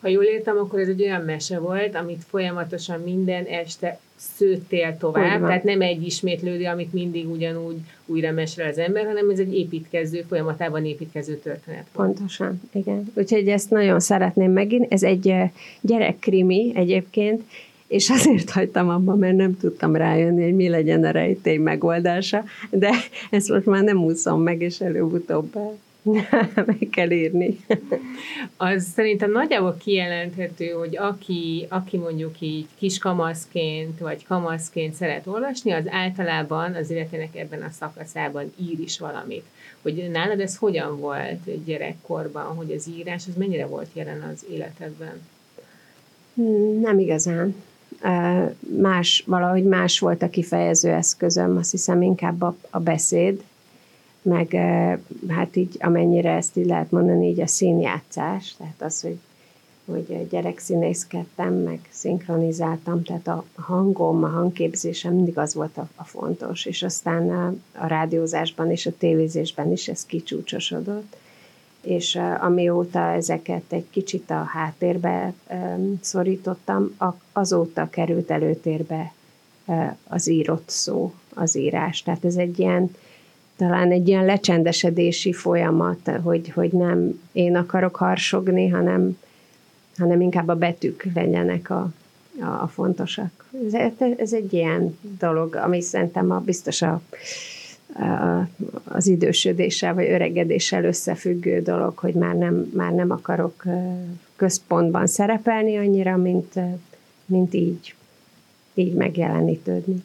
Ha 0.00 0.08
jól 0.08 0.24
értem, 0.24 0.56
akkor 0.58 0.78
ez 0.78 0.88
egy 0.88 1.02
olyan 1.02 1.22
mese 1.22 1.58
volt, 1.58 1.94
amit 1.94 2.24
folyamatosan 2.28 3.00
minden 3.00 3.44
este 3.44 3.98
szőttél 4.36 4.96
tovább, 4.98 5.40
tehát 5.40 5.64
nem 5.64 5.80
egy 5.80 6.06
ismétlődő, 6.06 6.64
amit 6.64 6.92
mindig 6.92 7.30
ugyanúgy 7.30 7.76
újra 8.06 8.32
mesre 8.32 8.68
az 8.68 8.78
ember, 8.78 9.04
hanem 9.04 9.30
ez 9.30 9.38
egy 9.38 9.56
építkező, 9.56 10.24
folyamatában 10.28 10.84
építkező 10.84 11.34
történet. 11.34 11.84
Volt. 11.92 12.08
Pontosan, 12.08 12.60
igen. 12.72 13.12
Úgyhogy 13.14 13.48
ezt 13.48 13.70
nagyon 13.70 14.00
szeretném 14.00 14.52
megint. 14.52 14.92
Ez 14.92 15.02
egy 15.02 15.34
gyerekkrimi 15.80 16.72
egyébként, 16.74 17.42
és 17.86 18.10
azért 18.10 18.50
hagytam 18.50 18.88
abba, 18.88 19.14
mert 19.14 19.36
nem 19.36 19.56
tudtam 19.56 19.96
rájönni, 19.96 20.42
hogy 20.42 20.54
mi 20.54 20.68
legyen 20.68 21.04
a 21.04 21.10
rejtély 21.10 21.56
megoldása, 21.56 22.44
de 22.70 22.90
ezt 23.30 23.48
most 23.48 23.66
már 23.66 23.82
nem 23.82 24.04
úszom 24.04 24.42
meg, 24.42 24.60
és 24.60 24.80
előbb-utóbb 24.80 25.56
meg 26.66 26.88
kell 26.90 27.10
írni. 27.10 27.58
Az 28.56 28.84
szerintem 28.94 29.30
nagyjából 29.30 29.76
kijelenthető, 29.84 30.68
hogy 30.68 30.96
aki, 30.96 31.66
aki 31.68 31.96
mondjuk 31.96 32.40
így 32.40 32.66
kis 32.78 32.98
kamaszként, 32.98 33.98
vagy 33.98 34.24
kamaszként 34.24 34.94
szeret 34.94 35.26
olvasni, 35.26 35.70
az 35.72 35.84
általában 35.88 36.74
az 36.74 36.90
életének 36.90 37.36
ebben 37.36 37.62
a 37.62 37.70
szakaszában 37.70 38.52
ír 38.56 38.80
is 38.80 38.98
valamit. 38.98 39.44
Hogy 39.82 40.08
nálad 40.12 40.40
ez 40.40 40.56
hogyan 40.56 41.00
volt 41.00 41.64
gyerekkorban, 41.64 42.44
hogy 42.44 42.72
az 42.72 42.88
írás, 42.98 43.24
az 43.28 43.34
mennyire 43.36 43.66
volt 43.66 43.88
jelen 43.92 44.22
az 44.32 44.44
életedben? 44.50 45.20
Nem 46.80 46.98
igazán. 46.98 47.54
Más, 48.80 49.24
valahogy 49.26 49.64
más 49.64 49.98
volt 49.98 50.22
a 50.22 50.30
kifejező 50.30 50.90
eszközöm, 50.90 51.56
azt 51.56 51.70
hiszem 51.70 52.02
inkább 52.02 52.42
a, 52.42 52.56
a 52.70 52.78
beszéd, 52.78 53.42
meg 54.22 54.56
hát 55.28 55.56
így 55.56 55.76
amennyire 55.78 56.30
ezt 56.30 56.56
így 56.56 56.66
lehet 56.66 56.90
mondani, 56.90 57.28
így 57.28 57.40
a 57.40 57.46
színjátszás, 57.46 58.54
tehát 58.58 58.82
az, 58.82 59.00
hogy, 59.00 59.18
hogy 59.84 60.28
gyerekszínészkedtem, 60.30 61.54
meg 61.54 61.80
szinkronizáltam, 61.90 63.02
tehát 63.02 63.28
a 63.28 63.44
hangom, 63.54 64.24
a 64.24 64.28
hangképzésem 64.28 65.14
mindig 65.14 65.38
az 65.38 65.54
volt 65.54 65.76
a, 65.76 65.88
a 65.94 66.04
fontos, 66.04 66.64
és 66.64 66.82
aztán 66.82 67.30
a, 67.30 67.54
a 67.82 67.86
rádiózásban 67.86 68.70
és 68.70 68.86
a 68.86 68.96
tévézésben 68.98 69.72
is 69.72 69.88
ez 69.88 70.06
kicsúcsosodott, 70.06 71.16
és 71.86 72.18
amióta 72.40 73.12
ezeket 73.12 73.62
egy 73.68 73.86
kicsit 73.90 74.30
a 74.30 74.42
háttérbe 74.52 75.32
szorítottam, 76.00 76.96
azóta 77.32 77.90
került 77.90 78.30
előtérbe 78.30 79.12
az 80.08 80.28
írott 80.28 80.68
szó, 80.68 81.14
az 81.34 81.56
írás. 81.56 82.02
Tehát 82.02 82.24
ez 82.24 82.36
egy 82.36 82.58
ilyen 82.58 82.94
talán 83.56 83.90
egy 83.90 84.08
ilyen 84.08 84.24
lecsendesedési 84.24 85.32
folyamat, 85.32 86.10
hogy, 86.22 86.48
hogy 86.48 86.72
nem 86.72 87.20
én 87.32 87.56
akarok 87.56 87.96
harsogni, 87.96 88.68
hanem 88.68 89.16
hanem 89.98 90.20
inkább 90.20 90.48
a 90.48 90.54
betűk 90.54 91.06
legyenek 91.14 91.70
a, 91.70 91.90
a, 92.40 92.66
fontosak. 92.66 93.48
Ez, 93.72 93.90
ez 94.16 94.32
egy 94.32 94.52
ilyen 94.52 94.98
dolog, 95.18 95.54
ami 95.54 95.80
szerintem 95.80 96.30
a, 96.30 96.40
biztos 96.40 96.82
a, 96.82 97.00
az 98.84 99.06
idősödéssel 99.06 99.94
vagy 99.94 100.08
öregedéssel 100.08 100.84
összefüggő 100.84 101.62
dolog, 101.62 101.98
hogy 101.98 102.14
már 102.14 102.34
nem, 102.34 102.70
már 102.74 102.92
nem 102.92 103.10
akarok 103.10 103.64
központban 104.36 105.06
szerepelni 105.06 105.76
annyira, 105.76 106.16
mint, 106.16 106.54
mint 107.24 107.54
így, 107.54 107.94
így 108.74 108.94
megjelenítődni. 108.94 110.04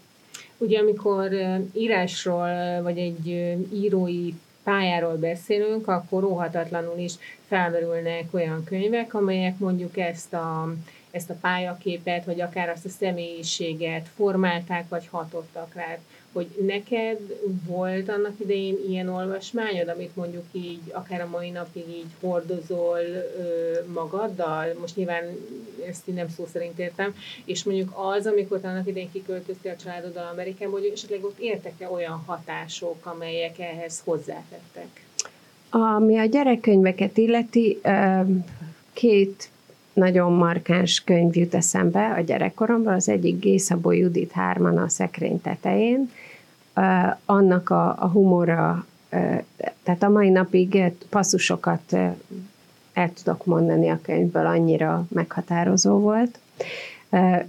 Ugye 0.57 0.79
amikor 0.79 1.29
írásról, 1.73 2.81
vagy 2.81 2.97
egy 2.97 3.55
írói 3.73 4.33
pályáról 4.63 5.15
beszélünk, 5.15 5.87
akkor 5.87 6.23
óhatatlanul 6.23 6.97
is 6.97 7.13
felmerülnek 7.47 8.25
olyan 8.31 8.63
könyvek, 8.63 9.13
amelyek 9.13 9.57
mondjuk 9.57 9.97
ezt 9.97 10.33
a, 10.33 10.73
ezt 11.11 11.29
a 11.29 11.37
pályaképet, 11.41 12.25
vagy 12.25 12.41
akár 12.41 12.69
azt 12.69 12.85
a 12.85 12.89
személyiséget 12.89 14.09
formálták, 14.15 14.89
vagy 14.89 15.07
hatottak 15.11 15.73
rá 15.73 15.97
hogy 16.33 16.47
neked 16.65 17.19
volt 17.65 18.09
annak 18.09 18.33
idején 18.37 18.77
ilyen 18.89 19.07
olvasmányod, 19.07 19.87
amit 19.87 20.15
mondjuk 20.15 20.45
így, 20.51 20.81
akár 20.91 21.21
a 21.21 21.27
mai 21.27 21.49
napig 21.49 21.87
így 21.89 22.09
hordozol 22.19 22.99
ö, 22.99 23.71
magaddal, 23.93 24.73
most 24.79 24.95
nyilván 24.95 25.23
ezt 25.87 26.07
én 26.07 26.15
nem 26.15 26.29
szó 26.29 26.45
szerint 26.51 26.79
értem, 26.79 27.15
és 27.45 27.63
mondjuk 27.63 27.91
az, 27.95 28.25
amikor 28.25 28.59
annak 28.63 28.87
idején 28.87 29.11
kiköltöztél 29.11 29.71
a 29.71 29.83
családoddal 29.83 30.29
Amerikába, 30.31 30.71
hogy 30.71 30.91
esetleg 30.93 31.23
ott 31.23 31.39
értek-e 31.39 31.89
olyan 31.89 32.23
hatások, 32.25 33.05
amelyek 33.05 33.59
ehhez 33.59 34.01
hozzátettek? 34.05 35.05
Ami 35.69 36.17
a 36.17 36.25
gyerekkönyveket 36.25 37.17
illeti, 37.17 37.81
két 38.93 39.49
nagyon 39.93 40.31
markáns 40.31 41.03
könyv 41.03 41.35
jut 41.35 41.55
eszembe 41.55 42.13
a 42.17 42.21
gyerekkoromban. 42.21 42.93
Az 42.93 43.09
egyik 43.09 43.39
Gészabó 43.39 43.91
Judit 43.91 44.31
Hárman 44.31 44.77
a 44.77 44.89
szekrény 44.89 45.41
tetején, 45.41 46.11
annak 47.25 47.69
a, 47.69 47.95
a 47.99 48.07
humora, 48.07 48.85
tehát 49.83 50.03
a 50.03 50.09
mai 50.09 50.29
napig 50.29 50.91
passzusokat 51.09 51.93
el 52.93 53.13
tudok 53.23 53.45
mondani 53.45 53.89
a 53.89 53.99
könyvből, 54.01 54.45
annyira 54.45 55.05
meghatározó 55.09 55.99
volt. 55.99 56.39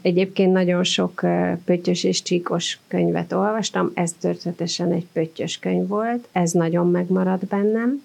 Egyébként 0.02 0.52
nagyon 0.52 0.84
sok 0.84 1.20
pöttyös 1.64 2.04
és 2.04 2.22
csíkos 2.22 2.78
könyvet 2.88 3.32
olvastam, 3.32 3.90
ez 3.94 4.12
történetesen 4.20 4.92
egy 4.92 5.06
pöttyös 5.12 5.58
könyv 5.58 5.88
volt, 5.88 6.28
ez 6.32 6.50
nagyon 6.50 6.90
megmaradt 6.90 7.46
bennem. 7.46 8.02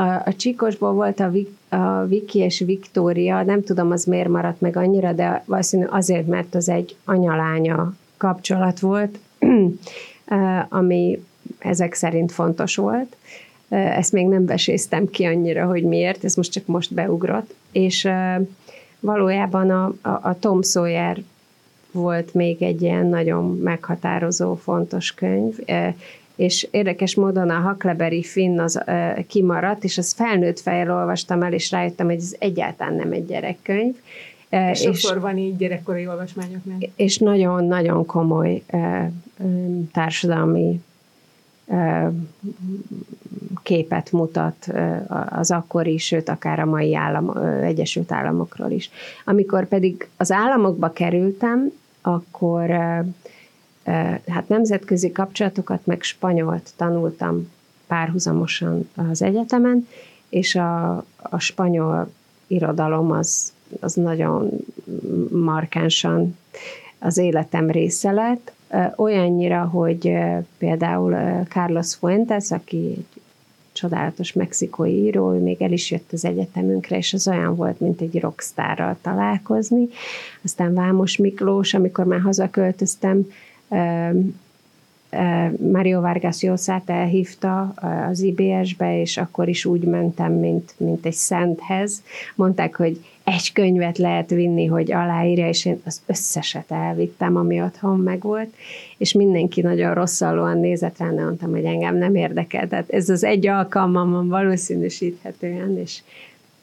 A, 0.00 0.22
a 0.24 0.34
csíkosból 0.36 0.92
volt 0.92 1.20
a, 1.20 1.30
a 1.76 2.04
Viki 2.04 2.38
és 2.38 2.58
Viktória, 2.58 3.42
nem 3.42 3.62
tudom, 3.62 3.90
az 3.90 4.04
miért 4.04 4.28
maradt 4.28 4.60
meg 4.60 4.76
annyira, 4.76 5.12
de 5.12 5.42
valószínű 5.46 5.84
azért, 5.84 6.26
mert 6.26 6.54
az 6.54 6.68
egy 6.68 6.96
anyalánya 7.04 7.92
kapcsolat 8.16 8.80
volt, 8.80 9.18
ami 10.68 11.24
ezek 11.58 11.94
szerint 11.94 12.32
fontos 12.32 12.76
volt. 12.76 13.16
Ezt 13.68 14.12
még 14.12 14.26
nem 14.26 14.46
veséztem 14.46 15.10
ki 15.10 15.24
annyira, 15.24 15.66
hogy 15.66 15.82
miért, 15.82 16.24
ez 16.24 16.34
most 16.34 16.52
csak 16.52 16.66
most 16.66 16.94
beugrott. 16.94 17.54
És 17.72 18.08
valójában 19.00 19.70
a, 19.70 19.84
a, 20.02 20.20
a 20.22 20.36
Tom 20.38 20.62
Sawyer 20.62 21.22
volt 21.92 22.34
még 22.34 22.62
egy 22.62 22.82
ilyen 22.82 23.06
nagyon 23.06 23.58
meghatározó, 23.58 24.54
fontos 24.54 25.14
könyv, 25.14 25.56
és 26.40 26.68
érdekes 26.70 27.14
módon 27.14 27.50
a 27.50 27.60
Huckleberry 27.60 28.22
Finn 28.22 28.58
az 28.58 28.82
kimaradt, 29.26 29.84
és 29.84 29.98
az 29.98 30.12
felnőtt 30.12 30.60
fejjel 30.60 30.90
olvastam 30.90 31.42
el, 31.42 31.52
és 31.52 31.70
rájöttem, 31.70 32.06
hogy 32.06 32.16
ez 32.16 32.34
egyáltalán 32.38 32.94
nem 32.94 33.12
egy 33.12 33.26
gyerekkönyv, 33.26 33.94
és 34.48 34.80
sokszor 34.80 35.20
van 35.20 35.38
így 35.38 35.56
gyerekkori 35.56 36.06
olvasmányoknál. 36.06 36.78
És 36.96 37.18
nagyon-nagyon 37.18 38.06
komoly 38.06 38.62
társadalmi 39.92 40.80
képet 43.62 44.12
mutat 44.12 44.72
az 45.28 45.50
akkori, 45.50 45.98
sőt 45.98 46.28
akár 46.28 46.58
a 46.58 46.66
mai 46.66 46.94
állam, 46.94 47.36
Egyesült 47.62 48.12
Államokról 48.12 48.70
is. 48.70 48.90
Amikor 49.24 49.68
pedig 49.68 50.08
az 50.16 50.32
államokba 50.32 50.92
kerültem, 50.92 51.72
akkor 52.02 52.70
hát 54.26 54.48
nemzetközi 54.48 55.12
kapcsolatokat, 55.12 55.86
meg 55.86 56.02
spanyolt 56.02 56.72
tanultam 56.76 57.50
párhuzamosan 57.86 58.88
az 58.94 59.22
egyetemen, 59.22 59.88
és 60.28 60.54
a, 60.54 60.96
a 61.16 61.38
spanyol 61.38 62.10
irodalom 62.46 63.10
az 63.10 63.52
az 63.80 63.94
nagyon 63.94 64.50
markánsan 65.30 66.38
az 66.98 67.16
életem 67.16 67.70
része 67.70 68.10
lett. 68.10 68.52
Olyannyira, 68.96 69.64
hogy 69.64 70.12
például 70.58 71.16
Carlos 71.48 71.94
Fuentes, 71.94 72.50
aki 72.50 72.76
egy 72.96 73.20
csodálatos 73.72 74.32
mexikói 74.32 75.02
író, 75.02 75.32
ő 75.34 75.38
még 75.38 75.62
el 75.62 75.72
is 75.72 75.90
jött 75.90 76.12
az 76.12 76.24
egyetemünkre, 76.24 76.96
és 76.96 77.12
az 77.12 77.28
olyan 77.28 77.56
volt, 77.56 77.80
mint 77.80 78.00
egy 78.00 78.20
rockstárral 78.20 78.96
találkozni. 79.02 79.88
Aztán 80.44 80.74
Vámos 80.74 81.16
Miklós, 81.16 81.74
amikor 81.74 82.04
már 82.04 82.20
hazaköltöztem, 82.20 83.26
Mario 85.72 86.00
Vargas 86.00 86.42
Llosát 86.42 86.90
elhívta 86.90 87.74
az 88.10 88.20
IBS-be, 88.20 89.00
és 89.00 89.16
akkor 89.16 89.48
is 89.48 89.64
úgy 89.64 89.82
mentem, 89.82 90.32
mint, 90.32 90.74
mint 90.76 91.06
egy 91.06 91.12
szenthez. 91.12 92.02
Mondták, 92.34 92.76
hogy 92.76 93.04
egy 93.24 93.52
könyvet 93.52 93.98
lehet 93.98 94.30
vinni, 94.30 94.66
hogy 94.66 94.92
aláírja, 94.92 95.48
és 95.48 95.64
én 95.64 95.80
az 95.84 96.00
összeset 96.06 96.70
elvittem, 96.70 97.36
ami 97.36 97.62
otthon 97.62 97.98
megvolt, 97.98 98.54
és 98.96 99.12
mindenki 99.12 99.60
nagyon 99.60 99.94
rosszalóan 99.94 100.58
nézett 100.58 100.98
rá, 100.98 101.10
de 101.10 101.22
mondtam, 101.22 101.50
hogy 101.50 101.64
engem 101.64 101.96
nem 101.96 102.14
érdekel. 102.14 102.68
Tehát 102.68 102.90
ez 102.90 103.08
az 103.08 103.24
egy 103.24 103.46
alkalmam 103.46 104.28
valószínűsíthetően, 104.28 105.78
és 105.78 106.02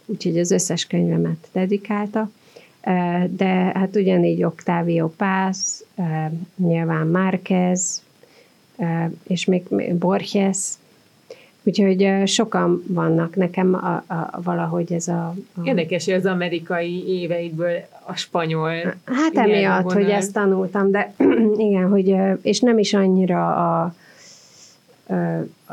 úgyhogy 0.06 0.40
az 0.40 0.52
összes 0.52 0.86
könyvemet 0.86 1.48
dedikálta. 1.52 2.30
De 3.30 3.72
hát 3.74 3.96
ugyanígy 3.96 4.44
Octavio 4.44 5.08
Paz, 5.08 5.86
nyilván 6.56 7.08
Márquez, 7.08 8.04
és 9.28 9.46
még 9.46 9.94
Borges, 9.94 10.58
Úgyhogy 11.68 12.12
sokan 12.26 12.84
vannak 12.88 13.36
nekem 13.36 13.74
a, 13.74 14.14
a, 14.14 14.42
valahogy 14.44 14.94
ez 14.94 15.08
a, 15.08 15.34
a... 15.54 15.62
Érdekes, 15.64 16.06
hogy 16.06 16.14
az 16.14 16.26
amerikai 16.26 17.08
éveidből 17.08 17.76
a 18.06 18.16
spanyol... 18.16 18.72
Hát 19.06 19.36
emiatt, 19.36 19.84
vonal. 19.84 20.02
hogy 20.02 20.12
ezt 20.12 20.34
tanultam, 20.34 20.92
de 20.92 21.14
igen, 21.68 21.90
hogy 21.90 22.16
és 22.42 22.60
nem 22.60 22.78
is 22.78 22.94
annyira 22.94 23.48
a, 23.56 23.94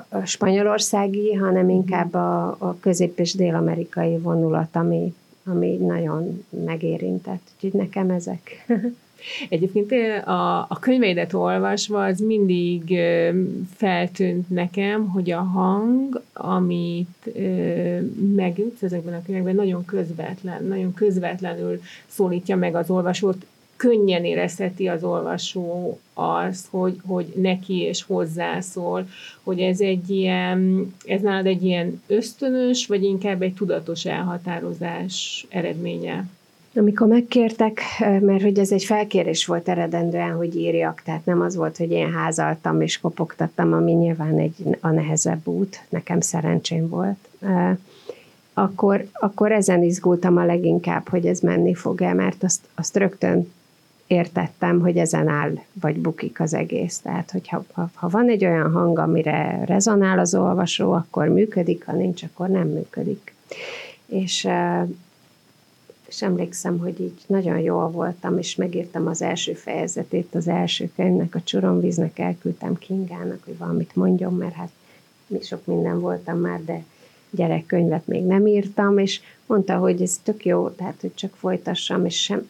a 0.09 0.25
spanyolországi, 0.25 1.35
hanem 1.35 1.69
inkább 1.69 2.15
a, 2.15 2.47
a 2.59 2.77
közép- 2.81 3.19
és 3.19 3.35
dél-amerikai 3.35 4.19
vonulat, 4.19 4.77
ami, 4.77 5.15
ami 5.45 5.77
nagyon 5.77 6.45
megérintett. 6.65 7.43
Úgyhogy 7.55 7.81
nekem 7.81 8.11
ezek. 8.11 8.67
Egyébként 9.49 9.93
a, 10.27 10.59
a 10.59 10.79
könyveidet 10.81 11.33
olvasva 11.33 12.05
az 12.05 12.21
mindig 12.21 12.99
feltűnt 13.77 14.51
nekem, 14.51 15.09
hogy 15.09 15.31
a 15.31 15.41
hang, 15.41 16.23
amit 16.33 17.31
megütsz 18.35 18.83
ezekben 18.83 19.15
a 19.15 19.23
könyvekben, 19.23 19.55
nagyon 19.55 19.85
közvetlen, 19.85 20.65
nagyon 20.65 20.95
közvetlenül 20.95 21.81
szólítja 22.07 22.57
meg 22.57 22.75
az 22.75 22.91
olvasót, 22.91 23.47
könnyen 23.77 24.25
érezheti 24.25 24.87
az 24.87 25.05
olvasó 25.05 25.99
azt, 26.15 26.67
hogy, 26.71 26.97
hogy 27.07 27.33
neki 27.37 27.81
és 27.81 28.03
hozzászól, 28.03 29.09
hogy 29.43 29.61
ez 29.61 29.81
egy 29.81 30.11
ilyen, 30.11 30.89
ez 31.05 31.21
nálad 31.21 31.47
egy 31.47 31.65
ilyen 31.65 32.03
ösztönös, 32.07 32.87
vagy 32.87 33.03
inkább 33.03 33.43
egy 33.43 33.55
tudatos 33.55 34.05
elhatározás 34.05 35.47
eredménye? 35.49 36.27
Amikor 36.77 37.07
megkértek, 37.07 37.81
mert 37.99 38.43
hogy 38.43 38.59
ez 38.59 38.73
egy 38.73 38.85
felkérés 38.85 39.47
volt 39.47 39.69
eredendően, 39.69 40.33
hogy 40.33 40.57
írjak, 40.57 41.03
tehát 41.05 41.25
nem 41.25 41.41
az 41.41 41.57
volt, 41.57 41.77
hogy 41.77 41.91
én 41.91 42.13
házaltam 42.13 42.81
és 42.81 43.01
kopogtattam, 43.01 43.73
ami 43.73 43.93
nyilván 43.93 44.39
egy 44.39 44.55
a 44.81 44.89
nehezebb 44.89 45.47
út, 45.47 45.81
nekem 45.89 46.21
szerencsém 46.21 46.89
volt. 46.89 47.29
Akkor, 48.53 49.07
akkor 49.13 49.53
ezen 49.53 49.83
izgultam 49.83 50.37
a 50.37 50.45
leginkább, 50.45 51.09
hogy 51.09 51.27
ez 51.27 51.41
menni 51.41 51.75
fog-e, 51.75 52.13
mert 52.13 52.43
azt, 52.43 52.61
azt 52.75 52.97
rögtön 52.97 53.53
értettem, 54.07 54.81
hogy 54.81 54.97
ezen 54.97 55.29
áll, 55.29 55.59
vagy 55.73 55.99
bukik 55.99 56.41
az 56.41 56.55
egész. 56.55 56.99
Tehát, 56.99 57.31
hogyha 57.31 57.65
ha, 57.73 57.91
ha 57.95 58.09
van 58.09 58.29
egy 58.29 58.45
olyan 58.45 58.73
hang, 58.73 58.99
amire 58.99 59.65
rezonál 59.65 60.19
az 60.19 60.35
olvasó, 60.35 60.93
akkor 60.93 61.29
működik, 61.29 61.85
ha 61.87 61.93
nincs, 61.93 62.23
akkor 62.23 62.49
nem 62.49 62.69
működik. 62.69 63.35
És 64.07 64.49
és 66.15 66.23
emlékszem, 66.23 66.79
hogy 66.79 67.01
így 67.01 67.23
nagyon 67.27 67.59
jól 67.59 67.91
voltam, 67.91 68.39
és 68.39 68.55
megírtam 68.55 69.07
az 69.07 69.23
első 69.23 69.53
fejezetét 69.53 70.35
az 70.35 70.49
első 70.49 70.91
könyvnek, 70.97 71.35
a 71.35 71.43
Csuromvíznek, 71.43 72.19
elküldtem 72.19 72.79
Kingának, 72.79 73.45
hogy 73.45 73.59
valamit 73.59 73.97
mondjon, 73.97 74.35
mert 74.35 74.55
hát 74.55 74.71
mi 75.27 75.41
sok 75.41 75.67
minden 75.67 76.01
voltam 76.01 76.39
már, 76.39 76.65
de 76.65 76.85
gyerekkönyvet 77.31 78.07
még 78.07 78.25
nem 78.25 78.47
írtam, 78.47 78.99
és 78.99 79.21
mondta, 79.47 79.77
hogy 79.77 80.03
ez 80.03 80.21
tök 80.23 80.45
jó, 80.45 80.69
tehát 80.69 81.01
hogy 81.01 81.15
csak 81.15 81.35
folytassam, 81.37 82.05
és 82.05 82.23
sem, 82.23 82.49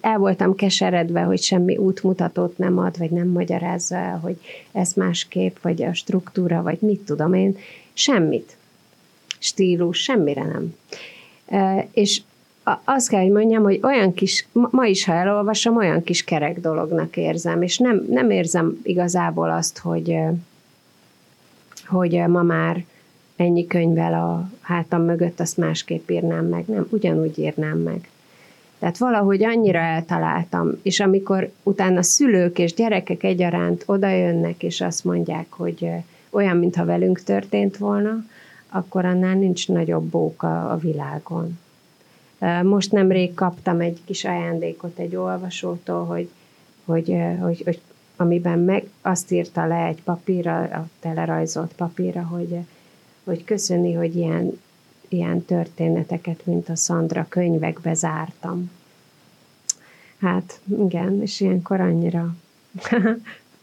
el 0.00 0.18
voltam 0.18 0.54
keseredve, 0.54 1.20
hogy 1.20 1.42
semmi 1.42 1.76
útmutatót 1.76 2.58
nem 2.58 2.78
ad, 2.78 2.98
vagy 2.98 3.10
nem 3.10 3.28
magyarázza 3.28 3.96
el, 3.96 4.18
hogy 4.18 4.36
ez 4.72 4.92
másképp, 4.92 5.56
vagy 5.62 5.82
a 5.82 5.94
struktúra, 5.94 6.62
vagy 6.62 6.78
mit 6.80 7.00
tudom 7.00 7.34
én, 7.34 7.56
semmit. 7.92 8.56
Stílus, 9.38 10.02
semmire 10.02 10.42
nem. 10.42 10.74
És 11.92 12.20
azt 12.84 13.08
kell, 13.08 13.20
hogy 13.20 13.30
mondjam, 13.30 13.62
hogy 13.62 13.80
olyan 13.82 14.14
kis, 14.14 14.46
ma 14.52 14.86
is, 14.86 15.04
ha 15.04 15.12
elolvasom, 15.12 15.76
olyan 15.76 16.02
kis 16.02 16.24
kerek 16.24 16.60
dolognak 16.60 17.16
érzem, 17.16 17.62
és 17.62 17.78
nem, 17.78 18.06
nem 18.10 18.30
érzem 18.30 18.80
igazából 18.82 19.50
azt, 19.50 19.78
hogy, 19.78 20.16
hogy 21.86 22.12
ma 22.12 22.42
már 22.42 22.84
ennyi 23.36 23.66
könyvvel 23.66 24.14
a 24.14 24.50
hátam 24.60 25.02
mögött 25.02 25.40
azt 25.40 25.56
másképp 25.56 26.10
írnám 26.10 26.46
meg, 26.46 26.64
nem, 26.66 26.86
ugyanúgy 26.90 27.38
írnám 27.38 27.78
meg. 27.78 28.08
Tehát 28.84 28.98
valahogy 28.98 29.44
annyira 29.44 29.78
eltaláltam, 29.78 30.70
és 30.82 31.00
amikor 31.00 31.50
utána 31.62 32.02
szülők 32.02 32.58
és 32.58 32.74
gyerekek 32.74 33.22
egyaránt 33.22 33.82
odajönnek, 33.86 34.62
és 34.62 34.80
azt 34.80 35.04
mondják, 35.04 35.46
hogy 35.52 35.90
olyan, 36.30 36.56
mintha 36.56 36.84
velünk 36.84 37.22
történt 37.22 37.76
volna, 37.76 38.24
akkor 38.68 39.04
annál 39.04 39.34
nincs 39.34 39.68
nagyobb 39.68 40.04
bóka 40.04 40.70
a 40.70 40.76
világon. 40.76 41.58
Most 42.62 42.92
nemrég 42.92 43.34
kaptam 43.34 43.80
egy 43.80 44.00
kis 44.04 44.24
ajándékot 44.24 44.98
egy 44.98 45.16
olvasótól, 45.16 46.04
hogy, 46.04 46.28
hogy, 46.84 47.16
hogy, 47.40 47.62
hogy 47.64 47.80
amiben 48.16 48.58
meg 48.58 48.88
azt 49.02 49.30
írta 49.30 49.66
le 49.66 49.84
egy 49.86 50.02
papírra, 50.02 50.58
a 50.60 50.86
telerajzolt 51.00 51.72
papírra, 51.76 52.22
hogy, 52.22 52.56
hogy 53.24 53.44
köszöni, 53.44 53.92
hogy 53.92 54.16
ilyen, 54.16 54.60
ilyen 55.14 55.44
történeteket, 55.44 56.46
mint 56.46 56.68
a 56.68 56.76
Szandra 56.76 57.26
könyvekbe 57.28 57.94
zártam. 57.94 58.70
Hát 60.20 60.60
igen, 60.78 61.22
és 61.22 61.40
ilyenkor 61.40 61.80
annyira 61.80 62.34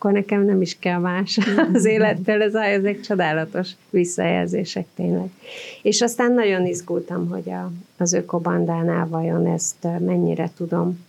akkor 0.01 0.13
nekem 0.13 0.45
nem 0.45 0.61
is 0.61 0.79
kell 0.79 0.99
más 0.99 1.39
az 1.73 1.85
élettel, 1.85 2.41
ez 2.41 2.55
ezek 2.55 2.99
csodálatos 2.99 3.69
visszajelzések 3.89 4.85
tényleg. 4.95 5.29
És 5.81 6.01
aztán 6.01 6.33
nagyon 6.33 6.65
izgultam, 6.65 7.29
hogy 7.29 7.49
a, 7.49 7.71
az 7.97 8.13
ökobandánál 8.13 9.07
vajon 9.07 9.47
ezt 9.47 9.87
mennyire 9.99 10.49
tudom. 10.55 11.05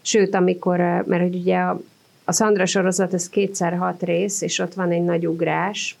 Sőt, 0.00 0.34
amikor, 0.34 0.78
mert 0.78 1.22
hogy 1.22 1.34
ugye 1.34 1.56
a, 1.56 1.80
a 2.24 2.32
Szandra 2.32 2.66
sorozat, 2.66 3.14
ez 3.14 3.28
kétszer 3.28 3.76
hat 3.76 4.02
rész, 4.02 4.40
és 4.40 4.58
ott 4.58 4.74
van 4.74 4.90
egy 4.90 5.04
nagy 5.04 5.26
ugrás, 5.26 5.96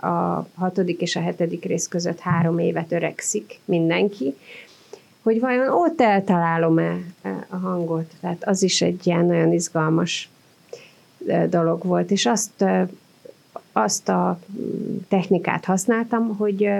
a 0.00 0.46
hatodik 0.54 1.00
és 1.00 1.16
a 1.16 1.20
hetedik 1.20 1.64
rész 1.64 1.88
között 1.88 2.18
három 2.18 2.58
évet 2.58 2.92
öregszik 2.92 3.60
mindenki, 3.64 4.34
hogy 5.22 5.40
vajon 5.40 5.68
ott 5.68 6.00
eltalálom-e 6.00 6.98
a 7.48 7.56
hangot. 7.56 8.12
Tehát 8.20 8.44
az 8.44 8.62
is 8.62 8.82
egy 8.82 9.06
ilyen 9.06 9.24
nagyon 9.24 9.52
izgalmas 9.52 10.28
dolog 11.48 11.84
volt, 11.84 12.10
és 12.10 12.26
azt, 12.26 12.64
azt 13.72 14.08
a 14.08 14.38
technikát 15.08 15.64
használtam, 15.64 16.36
hogy 16.36 16.70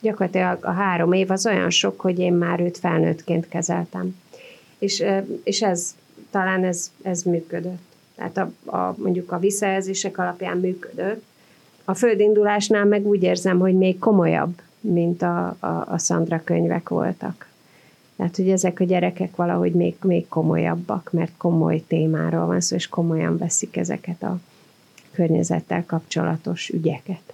gyakorlatilag 0.00 0.64
a 0.64 0.70
három 0.70 1.12
év 1.12 1.30
az 1.30 1.46
olyan 1.46 1.70
sok, 1.70 2.00
hogy 2.00 2.18
én 2.18 2.32
már 2.32 2.60
őt 2.60 2.78
felnőttként 2.78 3.48
kezeltem. 3.48 4.16
És, 4.78 5.04
és 5.42 5.62
ez, 5.62 5.94
talán 6.30 6.64
ez, 6.64 6.90
ez 7.02 7.22
működött. 7.22 7.82
Tehát 8.14 8.36
a, 8.36 8.76
a, 8.76 8.94
mondjuk 8.98 9.32
a 9.32 9.38
visszajelzések 9.38 10.18
alapján 10.18 10.58
működött. 10.58 11.22
A 11.88 11.94
földindulásnál 11.94 12.84
meg 12.84 13.06
úgy 13.06 13.22
érzem, 13.22 13.58
hogy 13.58 13.74
még 13.74 13.98
komolyabb, 13.98 14.60
mint 14.80 15.22
a, 15.22 15.56
a, 15.58 15.66
a 15.66 15.98
Szandra 15.98 16.42
könyvek 16.44 16.88
voltak. 16.88 17.48
Tehát, 18.16 18.36
hogy 18.36 18.50
ezek 18.50 18.80
a 18.80 18.84
gyerekek 18.84 19.36
valahogy 19.36 19.72
még, 19.72 19.94
még 20.02 20.28
komolyabbak, 20.28 21.12
mert 21.12 21.32
komoly 21.36 21.82
témáról 21.86 22.46
van 22.46 22.60
szó, 22.60 22.76
és 22.76 22.88
komolyan 22.88 23.38
veszik 23.38 23.76
ezeket 23.76 24.22
a 24.22 24.38
környezettel 25.12 25.84
kapcsolatos 25.86 26.68
ügyeket. 26.68 27.32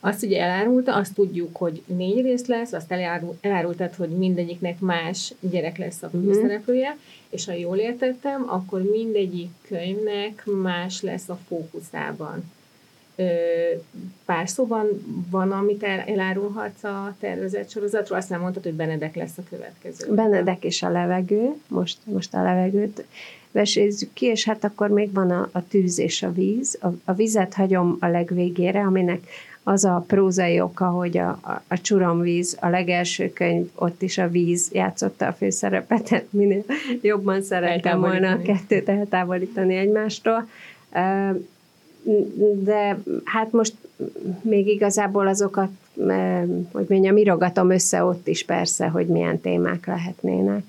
Azt 0.00 0.22
ugye 0.22 0.40
elárulta, 0.40 0.94
azt 0.94 1.14
tudjuk, 1.14 1.56
hogy 1.56 1.82
négy 1.86 2.22
rész 2.22 2.46
lesz, 2.46 2.72
azt 2.72 2.92
elárul, 2.92 3.36
elárultad, 3.40 3.94
hogy 3.94 4.08
mindegyiknek 4.08 4.80
más 4.80 5.34
gyerek 5.40 5.78
lesz 5.78 6.02
a 6.02 6.08
mhm. 6.12 6.24
főszereplője, 6.24 6.88
uh-huh. 6.88 7.02
és 7.30 7.44
ha 7.44 7.52
jól 7.52 7.76
értettem, 7.76 8.44
akkor 8.48 8.82
mindegyik 8.82 9.50
könyvnek 9.68 10.42
más 10.62 11.02
lesz 11.02 11.28
a 11.28 11.38
fókuszában 11.48 12.44
pár 14.24 14.48
szóban 14.48 14.86
van, 15.30 15.52
amit 15.52 15.82
el, 15.82 16.00
elárulhatsz 16.00 16.84
a 16.84 17.14
tervezett 17.20 17.70
sorozatról? 17.70 18.18
Azt 18.18 18.28
nem 18.28 18.40
mondtad, 18.40 18.62
hogy 18.62 18.74
Benedek 18.74 19.14
lesz 19.14 19.38
a 19.38 19.42
következő. 19.50 20.14
Benedek 20.14 20.64
és 20.64 20.82
a 20.82 20.90
levegő, 20.90 21.54
most, 21.68 21.98
most 22.04 22.34
a 22.34 22.42
levegőt 22.42 23.04
vesézzük 23.50 24.12
ki, 24.12 24.26
és 24.26 24.44
hát 24.44 24.64
akkor 24.64 24.88
még 24.88 25.12
van 25.12 25.30
a, 25.30 25.48
a 25.52 25.68
tűz 25.68 25.98
és 25.98 26.22
a 26.22 26.32
víz. 26.32 26.78
A, 26.80 26.86
a 27.04 27.12
vizet 27.12 27.54
hagyom 27.54 27.96
a 28.00 28.06
legvégére, 28.06 28.80
aminek 28.80 29.26
az 29.62 29.84
a 29.84 30.04
prózai 30.06 30.60
oka, 30.60 30.84
hogy 30.84 31.18
a, 31.18 31.28
a, 31.28 31.62
a 31.68 31.80
Csuromvíz, 31.80 32.56
a 32.60 32.68
legelső 32.68 33.32
könyv, 33.32 33.70
ott 33.74 34.02
is 34.02 34.18
a 34.18 34.28
víz 34.28 34.68
játszotta 34.72 35.26
a 35.26 35.32
főszerepet, 35.32 36.24
minél 36.30 36.64
jobban 37.00 37.42
szerettem 37.42 38.00
volna 38.00 38.30
a 38.30 38.42
kettőt 38.42 38.88
eltávolítani 38.88 39.76
egymástól 39.76 40.48
de 42.62 42.98
hát 43.24 43.52
most 43.52 43.74
még 44.42 44.66
igazából 44.66 45.28
azokat, 45.28 45.70
hogy 46.72 46.86
mondjam, 46.88 47.16
irogatom 47.16 47.70
össze 47.70 48.04
ott 48.04 48.26
is 48.28 48.44
persze, 48.44 48.86
hogy 48.88 49.06
milyen 49.06 49.40
témák 49.40 49.86
lehetnének. 49.86 50.64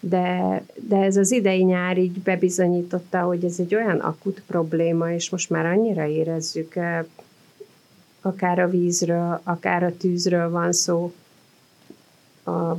De, 0.00 0.62
de 0.74 0.96
ez 0.96 1.16
az 1.16 1.32
idei 1.32 1.62
nyár 1.62 1.98
így 1.98 2.18
bebizonyította, 2.18 3.20
hogy 3.20 3.44
ez 3.44 3.58
egy 3.58 3.74
olyan 3.74 3.98
akut 3.98 4.42
probléma, 4.46 5.12
és 5.12 5.30
most 5.30 5.50
már 5.50 5.66
annyira 5.66 6.06
érezzük, 6.06 6.74
akár 8.20 8.58
a 8.58 8.68
vízről, 8.68 9.40
akár 9.42 9.82
a 9.82 9.96
tűzről 9.96 10.50
van 10.50 10.72
szó, 10.72 11.12
a, 12.44 12.76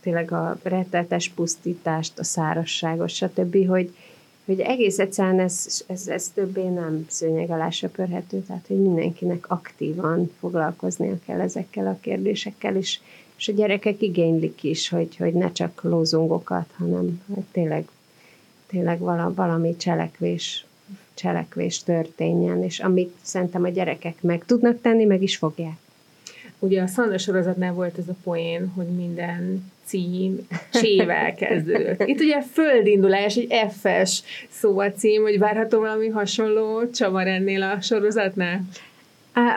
tényleg 0.00 0.32
a 0.32 0.56
rettetes 0.62 1.28
pusztítást, 1.28 2.18
a 2.18 2.24
szárasságot, 2.24 3.08
stb., 3.08 3.66
hogy, 3.66 3.94
hogy 4.44 4.60
egész 4.60 4.98
egyszerűen 4.98 5.40
ez, 5.40 5.84
ez, 5.86 6.08
ez 6.08 6.28
többé 6.28 6.68
nem 6.68 7.06
szőnyeg 7.08 7.50
alá 7.50 7.70
söpörhető, 7.70 8.40
tehát 8.40 8.66
hogy 8.66 8.80
mindenkinek 8.80 9.50
aktívan 9.50 10.30
foglalkoznia 10.38 11.18
kell 11.26 11.40
ezekkel 11.40 11.86
a 11.86 11.98
kérdésekkel, 12.00 12.76
és, 12.76 13.00
és 13.36 13.48
a 13.48 13.52
gyerekek 13.52 14.02
igénylik 14.02 14.62
is, 14.62 14.88
hogy, 14.88 15.16
hogy 15.16 15.32
ne 15.32 15.52
csak 15.52 15.82
lózungokat, 15.82 16.70
hanem 16.78 17.22
hogy 17.34 17.44
tényleg, 17.52 17.88
tényleg 18.66 18.98
valami 19.34 19.76
cselekvés, 19.76 20.66
cselekvés 21.14 21.82
történjen, 21.82 22.62
és 22.62 22.80
amit 22.80 23.14
szerintem 23.22 23.64
a 23.64 23.68
gyerekek 23.68 24.22
meg 24.22 24.44
tudnak 24.44 24.80
tenni, 24.80 25.04
meg 25.04 25.22
is 25.22 25.36
fogják. 25.36 25.76
Ugye 26.64 26.82
a 26.82 26.86
Szandra 26.86 27.18
sorozatnál 27.18 27.72
volt 27.72 27.98
ez 27.98 28.08
a 28.08 28.14
poén, 28.22 28.72
hogy 28.76 28.86
minden 28.86 29.72
cím 29.84 30.46
csével 30.72 31.34
kezdődött. 31.34 32.02
Itt 32.06 32.20
ugye 32.20 32.42
földindulás, 32.42 33.36
egy 33.36 33.72
F-es 33.80 34.22
szó 34.50 34.78
a 34.78 34.92
cím, 34.92 35.22
hogy 35.22 35.38
várható 35.38 35.80
valami 35.80 36.08
hasonló 36.08 36.90
csavar 36.90 37.26
ennél 37.26 37.62
a 37.62 37.80
sorozatnál? 37.80 38.60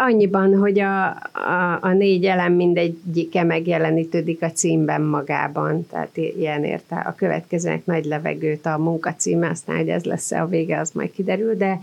Annyiban, 0.08 0.58
hogy 0.58 0.80
a, 0.80 1.06
a, 1.32 1.78
a 1.82 1.94
négy 1.94 2.26
elem 2.26 2.54
mindegyike 2.54 3.44
megjelenítődik 3.44 4.42
a 4.42 4.52
címben 4.52 5.02
magában, 5.02 5.88
tehát 5.88 6.18
ilyen 6.18 6.64
érte. 6.64 6.96
A 6.96 7.16
következőnek 7.16 7.86
nagy 7.86 8.06
levegőt 8.06 8.66
a 8.66 8.78
munkacíme, 8.78 9.50
aztán, 9.50 9.78
hogy 9.78 9.90
ez 9.90 10.04
lesz 10.04 10.32
a 10.32 10.48
vége, 10.48 10.80
az 10.80 10.92
majd 10.92 11.12
kiderül, 11.12 11.56
de 11.56 11.80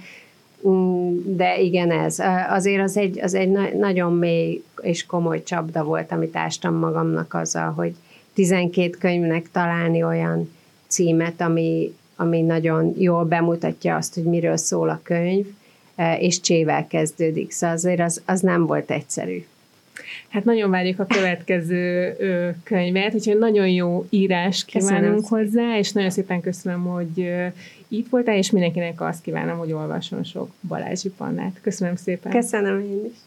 de 1.24 1.60
igen, 1.60 1.90
ez. 1.90 2.18
Azért 2.48 2.82
az 2.82 2.96
egy, 2.96 3.20
az 3.20 3.34
egy 3.34 3.48
nagyon 3.78 4.12
mély 4.12 4.62
és 4.80 5.06
komoly 5.06 5.42
csapda 5.42 5.84
volt, 5.84 6.12
amit 6.12 6.36
ástam 6.36 6.74
magamnak 6.74 7.34
azzal, 7.34 7.72
hogy 7.72 7.94
12 8.32 8.90
könyvnek 8.90 9.50
találni 9.50 10.02
olyan 10.02 10.50
címet, 10.86 11.40
ami, 11.40 11.94
ami 12.16 12.40
nagyon 12.40 12.94
jól 12.98 13.24
bemutatja 13.24 13.96
azt, 13.96 14.14
hogy 14.14 14.24
miről 14.24 14.56
szól 14.56 14.88
a 14.88 15.00
könyv, 15.02 15.46
és 16.18 16.40
csével 16.40 16.86
kezdődik. 16.86 17.50
Szóval 17.50 17.76
azért 17.76 18.00
az, 18.00 18.22
az 18.26 18.40
nem 18.40 18.66
volt 18.66 18.90
egyszerű. 18.90 19.44
Hát 20.28 20.44
nagyon 20.44 20.70
várjuk 20.70 20.98
a 20.98 21.06
következő 21.06 22.16
könyvet, 22.62 23.14
úgyhogy 23.14 23.38
nagyon 23.38 23.68
jó 23.68 24.06
írás 24.10 24.64
kívánunk 24.64 25.14
köszönöm. 25.14 25.44
hozzá, 25.46 25.78
és 25.78 25.92
nagyon 25.92 26.10
szépen 26.10 26.40
köszönöm, 26.40 26.84
hogy 26.84 27.32
itt 27.88 28.08
voltál, 28.08 28.36
és 28.36 28.50
mindenkinek 28.50 29.00
azt 29.00 29.22
kívánom, 29.22 29.58
hogy 29.58 29.72
olvasson 29.72 30.24
sok 30.24 30.50
Balázsi 30.68 31.10
Pannát. 31.10 31.60
Köszönöm 31.62 31.96
szépen. 31.96 32.32
Köszönöm 32.32 32.80
én 32.80 33.04
is. 33.04 33.18